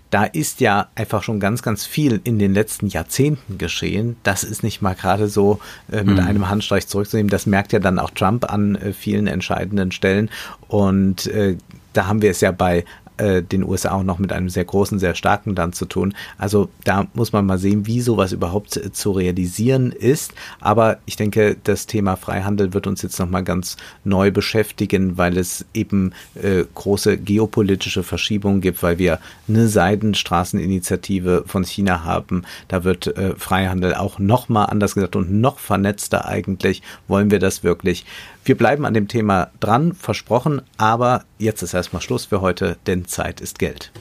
Da 0.09 0.24
ist 0.24 0.61
ja 0.61 0.88
einfach 0.94 1.22
schon 1.22 1.38
ganz, 1.38 1.62
ganz 1.62 1.85
viel 1.85 2.20
in 2.24 2.38
den 2.38 2.54
letzten 2.54 2.87
Jahrzehnten 2.87 3.59
geschehen. 3.59 4.16
Das 4.22 4.42
ist 4.42 4.62
nicht 4.62 4.80
mal 4.80 4.94
gerade 4.94 5.28
so 5.28 5.61
äh, 5.92 6.02
mit 6.02 6.16
mhm. 6.16 6.26
einem 6.26 6.48
Handstreich 6.48 6.87
zurückzunehmen. 6.87 7.28
Das 7.28 7.44
merkt 7.44 7.72
ja 7.72 7.78
dann 7.78 7.98
auch 7.98 8.11
Trump 8.11 8.50
an 8.50 8.76
äh, 8.76 8.92
vielen 8.94 9.26
entscheidenden 9.26 9.92
Stellen. 9.92 10.30
Und 10.66 11.26
äh, 11.26 11.56
da 11.92 12.06
haben 12.06 12.22
wir 12.22 12.30
es 12.30 12.40
ja 12.40 12.50
bei 12.52 12.85
äh, 13.20 13.42
den 13.42 13.62
USA 13.62 13.92
auch 13.92 14.02
noch 14.02 14.18
mit 14.18 14.33
einem 14.33 14.48
sehr 14.48 14.64
großen, 14.64 14.98
sehr 14.98 15.14
starken 15.14 15.54
Land 15.54 15.74
zu 15.74 15.85
tun. 15.85 16.14
Also 16.38 16.68
da 16.85 17.06
muss 17.14 17.33
man 17.33 17.46
mal 17.46 17.59
sehen, 17.59 17.87
wie 17.87 18.00
sowas 18.00 18.33
überhaupt 18.33 18.76
äh, 18.76 18.92
zu 18.92 19.12
realisieren 19.12 19.92
ist. 19.92 20.33
Aber 20.61 20.98
ich 21.06 21.16
denke, 21.16 21.56
das 21.62 21.87
Thema 21.87 22.16
Freihandel 22.16 22.72
wird 22.72 22.87
uns 22.87 23.02
jetzt 23.02 23.18
nochmal 23.18 23.44
ganz 23.44 23.76
neu 24.04 24.30
beschäftigen, 24.30 25.18
weil 25.18 25.37
es 25.37 25.66
eben 25.74 26.12
äh, 26.35 26.64
große 26.74 27.18
geopolitische 27.18 28.02
Verschiebungen 28.02 28.61
gibt, 28.61 28.83
weil 28.83 28.98
wir 28.98 29.18
eine 29.48 29.68
Seidenstraßeninitiative 29.68 31.44
von 31.46 31.64
China 31.64 32.04
haben. 32.04 32.42
Da 32.68 32.85
wird 32.85 33.06
äh, 33.06 33.35
Freihandel 33.37 33.94
auch 33.94 34.18
nochmal 34.18 34.66
anders 34.66 34.94
gesagt 34.94 35.16
und 35.16 35.30
noch 35.30 35.59
vernetzter 35.59 36.26
eigentlich. 36.26 36.83
Wollen 37.06 37.30
wir 37.30 37.38
das 37.38 37.62
wirklich? 37.62 38.06
Wir 38.44 38.57
bleiben 38.57 38.85
an 38.85 38.94
dem 38.94 39.09
Thema 39.09 39.50
dran, 39.61 39.92
versprochen, 39.92 40.62
aber 40.76 41.24
jetzt 41.38 41.62
ist 41.62 41.74
erstmal 41.74 42.03
Schluss 42.03 42.24
für 42.24 42.40
heute, 42.40 42.79
denn 42.87 43.07
Zeit 43.07 43.40
ist 43.40 43.59
Geld. 43.59 43.92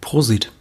Prosit. 0.00 0.52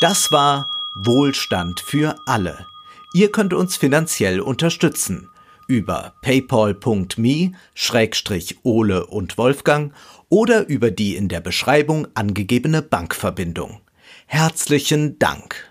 Das 0.00 0.32
war 0.32 0.68
Wohlstand 0.94 1.80
für 1.80 2.16
alle. 2.26 2.66
Ihr 3.14 3.30
könnt 3.32 3.54
uns 3.54 3.76
finanziell 3.76 4.40
unterstützen 4.40 5.28
über 5.68 6.14
paypal.me-ole 6.22 7.56
und 9.06 9.38
Wolfgang 9.38 9.92
oder 10.30 10.66
über 10.66 10.90
die 10.90 11.14
in 11.14 11.28
der 11.28 11.40
Beschreibung 11.40 12.08
angegebene 12.14 12.82
Bankverbindung. 12.82 13.80
Herzlichen 14.26 15.18
Dank. 15.18 15.67